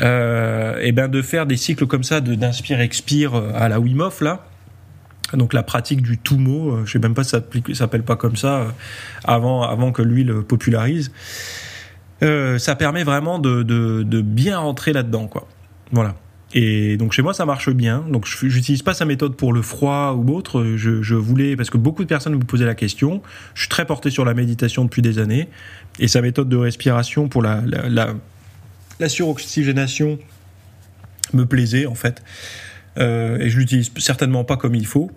euh, 0.00 0.80
et 0.82 0.90
ben 0.90 1.06
de 1.06 1.22
faire 1.22 1.46
des 1.46 1.56
cycles 1.56 1.86
comme 1.86 2.02
ça, 2.02 2.20
d'inspire-expire 2.20 3.36
euh, 3.36 3.52
à 3.54 3.68
la 3.68 3.78
Wim 3.78 4.00
Hof 4.00 4.20
là. 4.20 4.46
Donc 5.32 5.52
la 5.52 5.62
pratique 5.62 6.02
du 6.02 6.18
tout 6.18 6.38
mot, 6.38 6.84
je 6.84 6.90
sais 6.90 6.98
même 6.98 7.14
pas 7.14 7.22
ça 7.22 7.40
s'appelle 7.72 8.02
pas 8.02 8.16
comme 8.16 8.34
ça 8.34 8.66
avant 9.22 9.62
avant 9.62 9.92
que 9.92 10.02
lui 10.02 10.24
le 10.24 10.42
popularise. 10.42 11.12
ça 12.20 12.74
permet 12.74 13.04
vraiment 13.04 13.38
de, 13.38 13.62
de, 13.62 14.02
de 14.02 14.20
bien 14.22 14.58
rentrer 14.58 14.92
là-dedans 14.92 15.28
quoi. 15.28 15.46
Voilà. 15.92 16.16
Et 16.54 16.96
donc 16.96 17.12
chez 17.12 17.22
moi 17.22 17.34
ça 17.34 17.46
marche 17.46 17.70
bien. 17.70 18.04
Donc 18.08 18.26
j'utilise 18.26 18.82
pas 18.82 18.94
sa 18.94 19.04
méthode 19.04 19.36
pour 19.36 19.52
le 19.52 19.62
froid 19.62 20.12
ou 20.12 20.34
autre. 20.34 20.64
Je, 20.76 21.14
voulais 21.14 21.56
parce 21.56 21.70
que 21.70 21.78
beaucoup 21.78 22.02
de 22.02 22.08
personnes 22.08 22.34
me 22.34 22.44
posaient 22.44 22.66
la 22.66 22.74
question. 22.74 23.22
Je 23.54 23.60
suis 23.60 23.68
très 23.68 23.86
porté 23.86 24.10
sur 24.10 24.24
la 24.24 24.34
méditation 24.34 24.84
depuis 24.84 25.02
des 25.02 25.18
années 25.18 25.48
et 25.98 26.08
sa 26.08 26.20
méthode 26.20 26.48
de 26.48 26.56
respiration 26.56 27.28
pour 27.28 27.42
la 27.42 27.62
la, 27.66 27.88
la, 27.88 28.14
la 29.00 29.08
suroxygénation 29.08 30.18
me 31.32 31.46
plaisait 31.46 31.86
en 31.86 31.94
fait. 31.94 32.22
Euh, 32.98 33.38
et 33.38 33.48
je 33.48 33.58
l'utilise 33.58 33.90
certainement 33.96 34.44
pas 34.44 34.56
comme 34.56 34.74
il 34.74 34.86
faut. 34.86 35.10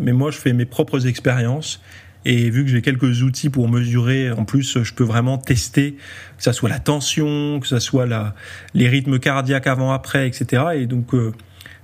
mais 0.00 0.12
moi, 0.12 0.30
je 0.30 0.38
fais 0.38 0.52
mes 0.52 0.64
propres 0.64 1.06
expériences. 1.06 1.80
Et 2.30 2.50
vu 2.50 2.62
que 2.62 2.70
j'ai 2.70 2.82
quelques 2.82 3.22
outils 3.22 3.48
pour 3.48 3.70
mesurer, 3.70 4.30
en 4.30 4.44
plus, 4.44 4.82
je 4.82 4.92
peux 4.92 5.02
vraiment 5.02 5.38
tester 5.38 5.92
que 6.36 6.42
ça 6.42 6.52
soit 6.52 6.68
la 6.68 6.78
tension, 6.78 7.58
que 7.58 7.66
ça 7.66 7.80
soit 7.80 8.04
la, 8.04 8.34
les 8.74 8.86
rythmes 8.86 9.18
cardiaques 9.18 9.66
avant-après, 9.66 10.28
etc. 10.28 10.62
Et 10.74 10.84
donc, 10.84 11.14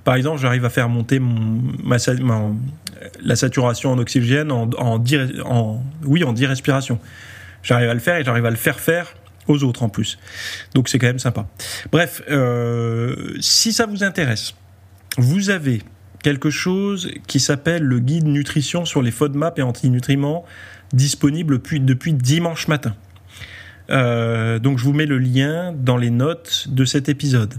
par 0.05 0.17
exemple, 0.17 0.39
j'arrive 0.43 0.67
à 0.67 0.69
faire 0.69 0.91
monter 0.91 1.19
mon, 1.19 1.63
ma, 1.83 1.97
la 3.23 3.37
saturation 3.37 3.93
en 3.93 3.99
oxygène 3.99 4.53
en, 4.53 4.69
en, 4.77 5.03
en, 5.47 5.83
oui, 6.05 6.25
en 6.25 6.35
10 6.35 6.45
respirations. 6.45 7.01
J'arrive 7.63 7.89
à 7.89 7.95
le 7.95 8.01
faire 8.01 8.17
et 8.17 8.25
j'arrive 8.25 8.45
à 8.45 8.51
le 8.51 8.57
faire 8.57 8.79
faire 8.79 9.15
aux 9.49 9.65
autres 9.65 9.83
en 9.83 9.89
plus. 9.89 10.19
Donc 10.75 10.91
c'est 10.91 10.99
quand 10.99 11.07
même 11.07 11.19
sympa. 11.19 11.47
Bref, 11.91 12.23
euh, 12.31 13.35
si 13.41 13.73
ça 13.73 13.87
vous 13.87 14.05
intéresse, 14.05 14.55
vous 15.17 15.49
avez 15.49 15.81
quelque 16.25 16.49
chose 16.49 17.11
qui 17.27 17.39
s'appelle 17.39 17.83
le 17.83 18.01
guide 18.01 18.27
nutrition 18.27 18.87
sur 18.87 19.03
les 19.03 19.11
FODMAP 19.11 19.59
et 19.59 19.63
antinutriments 19.63 20.45
disponible 20.95 21.61
depuis, 21.61 22.15
dimanche 22.15 22.67
matin. 22.67 22.97
Euh, 23.91 24.59
donc 24.59 24.79
je 24.79 24.85
vous 24.85 24.95
mets 24.95 25.05
le 25.05 25.19
lien 25.19 25.75
dans 25.77 25.99
les 25.99 26.09
notes 26.09 26.69
de 26.71 26.87
cet 26.87 27.11
épisode. 27.11 27.55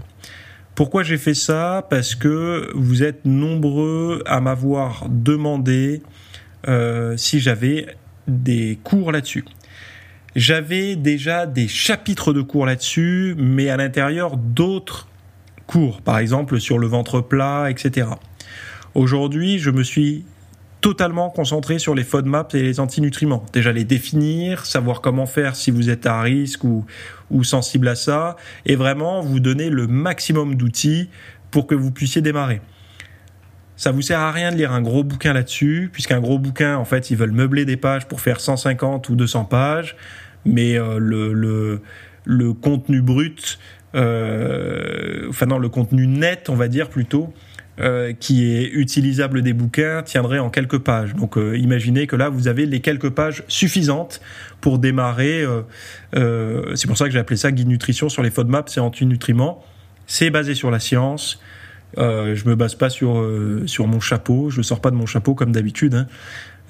Pourquoi 0.74 1.04
j'ai 1.04 1.16
fait 1.16 1.34
ça? 1.34 1.86
Parce 1.88 2.16
que 2.16 2.72
vous 2.74 3.04
êtes 3.04 3.24
nombreux 3.24 4.24
à 4.26 4.40
m'avoir 4.40 5.06
demandé 5.08 6.02
euh, 6.66 7.16
si 7.16 7.38
j'avais 7.38 7.86
des 8.26 8.80
cours 8.82 9.12
là-dessus. 9.12 9.44
J'avais 10.34 10.96
déjà 10.96 11.46
des 11.46 11.68
chapitres 11.68 12.32
de 12.32 12.42
cours 12.42 12.66
là-dessus, 12.66 13.36
mais 13.38 13.70
à 13.70 13.76
l'intérieur 13.76 14.36
d'autres 14.36 15.06
cours, 15.68 16.02
par 16.02 16.18
exemple 16.18 16.58
sur 16.58 16.78
le 16.80 16.88
ventre 16.88 17.20
plat, 17.20 17.70
etc. 17.70 18.08
Aujourd'hui, 18.96 19.58
je 19.58 19.68
me 19.68 19.82
suis 19.82 20.24
totalement 20.80 21.28
concentré 21.28 21.78
sur 21.78 21.94
les 21.94 22.02
FODMAPs 22.02 22.54
et 22.54 22.62
les 22.62 22.80
antinutriments. 22.80 23.44
Déjà 23.52 23.70
les 23.70 23.84
définir, 23.84 24.64
savoir 24.64 25.02
comment 25.02 25.26
faire 25.26 25.54
si 25.54 25.70
vous 25.70 25.90
êtes 25.90 26.06
à 26.06 26.22
risque 26.22 26.64
ou, 26.64 26.86
ou 27.30 27.44
sensible 27.44 27.88
à 27.88 27.94
ça, 27.94 28.36
et 28.64 28.74
vraiment 28.74 29.20
vous 29.20 29.38
donner 29.38 29.68
le 29.68 29.86
maximum 29.86 30.54
d'outils 30.54 31.10
pour 31.50 31.66
que 31.66 31.74
vous 31.74 31.90
puissiez 31.90 32.22
démarrer. 32.22 32.62
Ça 33.76 33.92
vous 33.92 34.00
sert 34.00 34.18
à 34.18 34.32
rien 34.32 34.50
de 34.50 34.56
lire 34.56 34.72
un 34.72 34.80
gros 34.80 35.04
bouquin 35.04 35.34
là-dessus, 35.34 35.90
puisqu'un 35.92 36.18
gros 36.18 36.38
bouquin, 36.38 36.78
en 36.78 36.86
fait, 36.86 37.10
ils 37.10 37.18
veulent 37.18 37.32
meubler 37.32 37.66
des 37.66 37.76
pages 37.76 38.08
pour 38.08 38.22
faire 38.22 38.40
150 38.40 39.10
ou 39.10 39.14
200 39.14 39.44
pages, 39.44 39.94
mais 40.46 40.78
euh, 40.78 40.98
le, 40.98 41.34
le, 41.34 41.82
le, 42.24 42.54
contenu 42.54 43.02
brut, 43.02 43.58
euh, 43.94 45.26
enfin 45.28 45.44
non, 45.44 45.58
le 45.58 45.68
contenu 45.68 46.06
net, 46.06 46.48
on 46.48 46.54
va 46.54 46.68
dire 46.68 46.88
plutôt, 46.88 47.34
euh, 47.78 48.14
qui 48.14 48.54
est 48.54 48.70
utilisable 48.70 49.42
des 49.42 49.52
bouquins 49.52 50.02
tiendrait 50.02 50.38
en 50.38 50.48
quelques 50.48 50.78
pages. 50.78 51.14
Donc 51.14 51.36
euh, 51.36 51.58
imaginez 51.58 52.06
que 52.06 52.16
là, 52.16 52.30
vous 52.30 52.48
avez 52.48 52.64
les 52.64 52.80
quelques 52.80 53.10
pages 53.10 53.44
suffisantes 53.48 54.22
pour 54.62 54.78
démarrer. 54.78 55.44
Euh, 56.14 56.74
c'est 56.74 56.86
pour 56.86 56.96
ça 56.96 57.04
que 57.04 57.10
j'ai 57.10 57.18
appelé 57.18 57.36
ça 57.36 57.52
guide 57.52 57.68
nutrition 57.68 58.08
sur 58.08 58.22
les 58.22 58.30
FODMAP, 58.30 58.70
c'est 58.70 58.80
anti-nutriments. 58.80 59.62
C'est 60.06 60.30
basé 60.30 60.54
sur 60.54 60.70
la 60.70 60.78
science. 60.78 61.38
je 61.98 62.48
me 62.48 62.54
base 62.54 62.76
pas 62.76 62.88
sur, 62.88 63.22
sur 63.66 63.86
mon 63.86 64.00
chapeau, 64.00 64.48
je 64.48 64.62
sors 64.62 64.80
pas 64.80 64.90
de 64.90 64.96
mon 64.96 65.04
chapeau 65.04 65.34
comme 65.34 65.52
d'habitude. 65.52 65.96
Hein. 65.96 66.06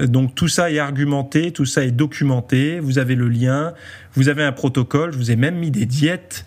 Donc 0.05 0.35
tout 0.35 0.49
ça 0.49 0.73
est 0.73 0.81
argumenté, 0.81 1.53
tout 1.53 1.67
ça 1.67 1.85
est 1.85 1.93
documenté, 1.93 2.81
vous 2.81 2.99
avez 2.99 3.15
le 3.15 3.29
lien, 3.29 3.75
vous 4.15 4.29
avez 4.29 4.43
un 4.43 4.51
protocole, 4.51 5.13
je 5.13 5.19
vous 5.19 5.31
ai 5.31 5.37
même 5.37 5.55
mis 5.55 5.71
des 5.71 5.87
diètes 5.87 6.45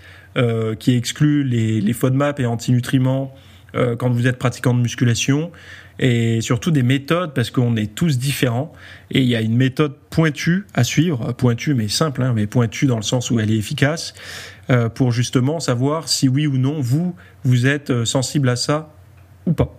qui 0.80 0.96
excluent 0.96 1.46
les, 1.46 1.80
les 1.80 1.94
FODMAP 1.94 2.42
et 2.42 2.46
antinutriments 2.46 3.34
euh, 3.76 3.96
quand 3.96 4.10
vous 4.10 4.28
êtes 4.28 4.38
pratiquant 4.38 4.74
de 4.74 4.82
musculation 4.82 5.52
et 6.00 6.40
surtout 6.42 6.72
des 6.72 6.84
méthodes 6.84 7.34
parce 7.34 7.52
qu'on 7.52 7.76
est 7.76 7.94
tous 7.94 8.18
différents 8.18 8.72
et 9.12 9.22
il 9.22 9.28
y 9.28 9.36
a 9.36 9.42
une 9.42 9.56
méthode 9.56 9.96
pointue 10.10 10.66
à 10.74 10.84
suivre, 10.84 11.34
pointue 11.34 11.74
mais 11.74 11.90
simple, 11.90 12.24
hein, 12.24 12.34
mais 12.34 12.48
pointue 12.48 12.86
dans 12.86 12.96
le 12.96 13.04
sens 13.04 13.32
où 13.32 13.40
elle 13.40 13.52
est 13.52 13.58
efficace 13.58 14.14
euh, 14.70 14.90
pour 14.90 15.12
justement 15.12 15.60
savoir 15.60 16.08
si 16.08 16.30
oui 16.30 16.48
ou 16.48 16.58
non 16.58 16.80
vous 16.80 17.16
vous 17.44 17.68
êtes 17.68 17.90
euh, 17.90 18.06
sensible 18.06 18.50
à 18.50 18.56
ça 18.56 18.94
ou 19.46 19.54
pas. 19.54 19.76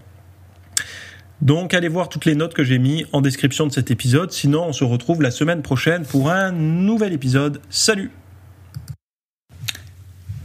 Donc 1.41 1.73
allez 1.73 1.89
voir 1.89 2.11
toutes 2.11 2.27
les 2.27 2.35
notes 2.35 2.53
que 2.53 2.65
j'ai 2.65 2.79
mis 2.79 3.07
en 3.13 3.23
description 3.23 3.67
de 3.67 3.73
cet 3.73 3.91
épisode, 3.91 4.31
sinon 4.31 4.67
on 4.69 4.73
se 4.75 4.85
retrouve 4.85 5.23
la 5.23 5.31
semaine 5.31 5.63
prochaine 5.63 6.05
pour 6.05 6.31
un 6.31 6.53
nouvel 6.53 7.15
épisode. 7.15 7.63
Salut 7.71 8.11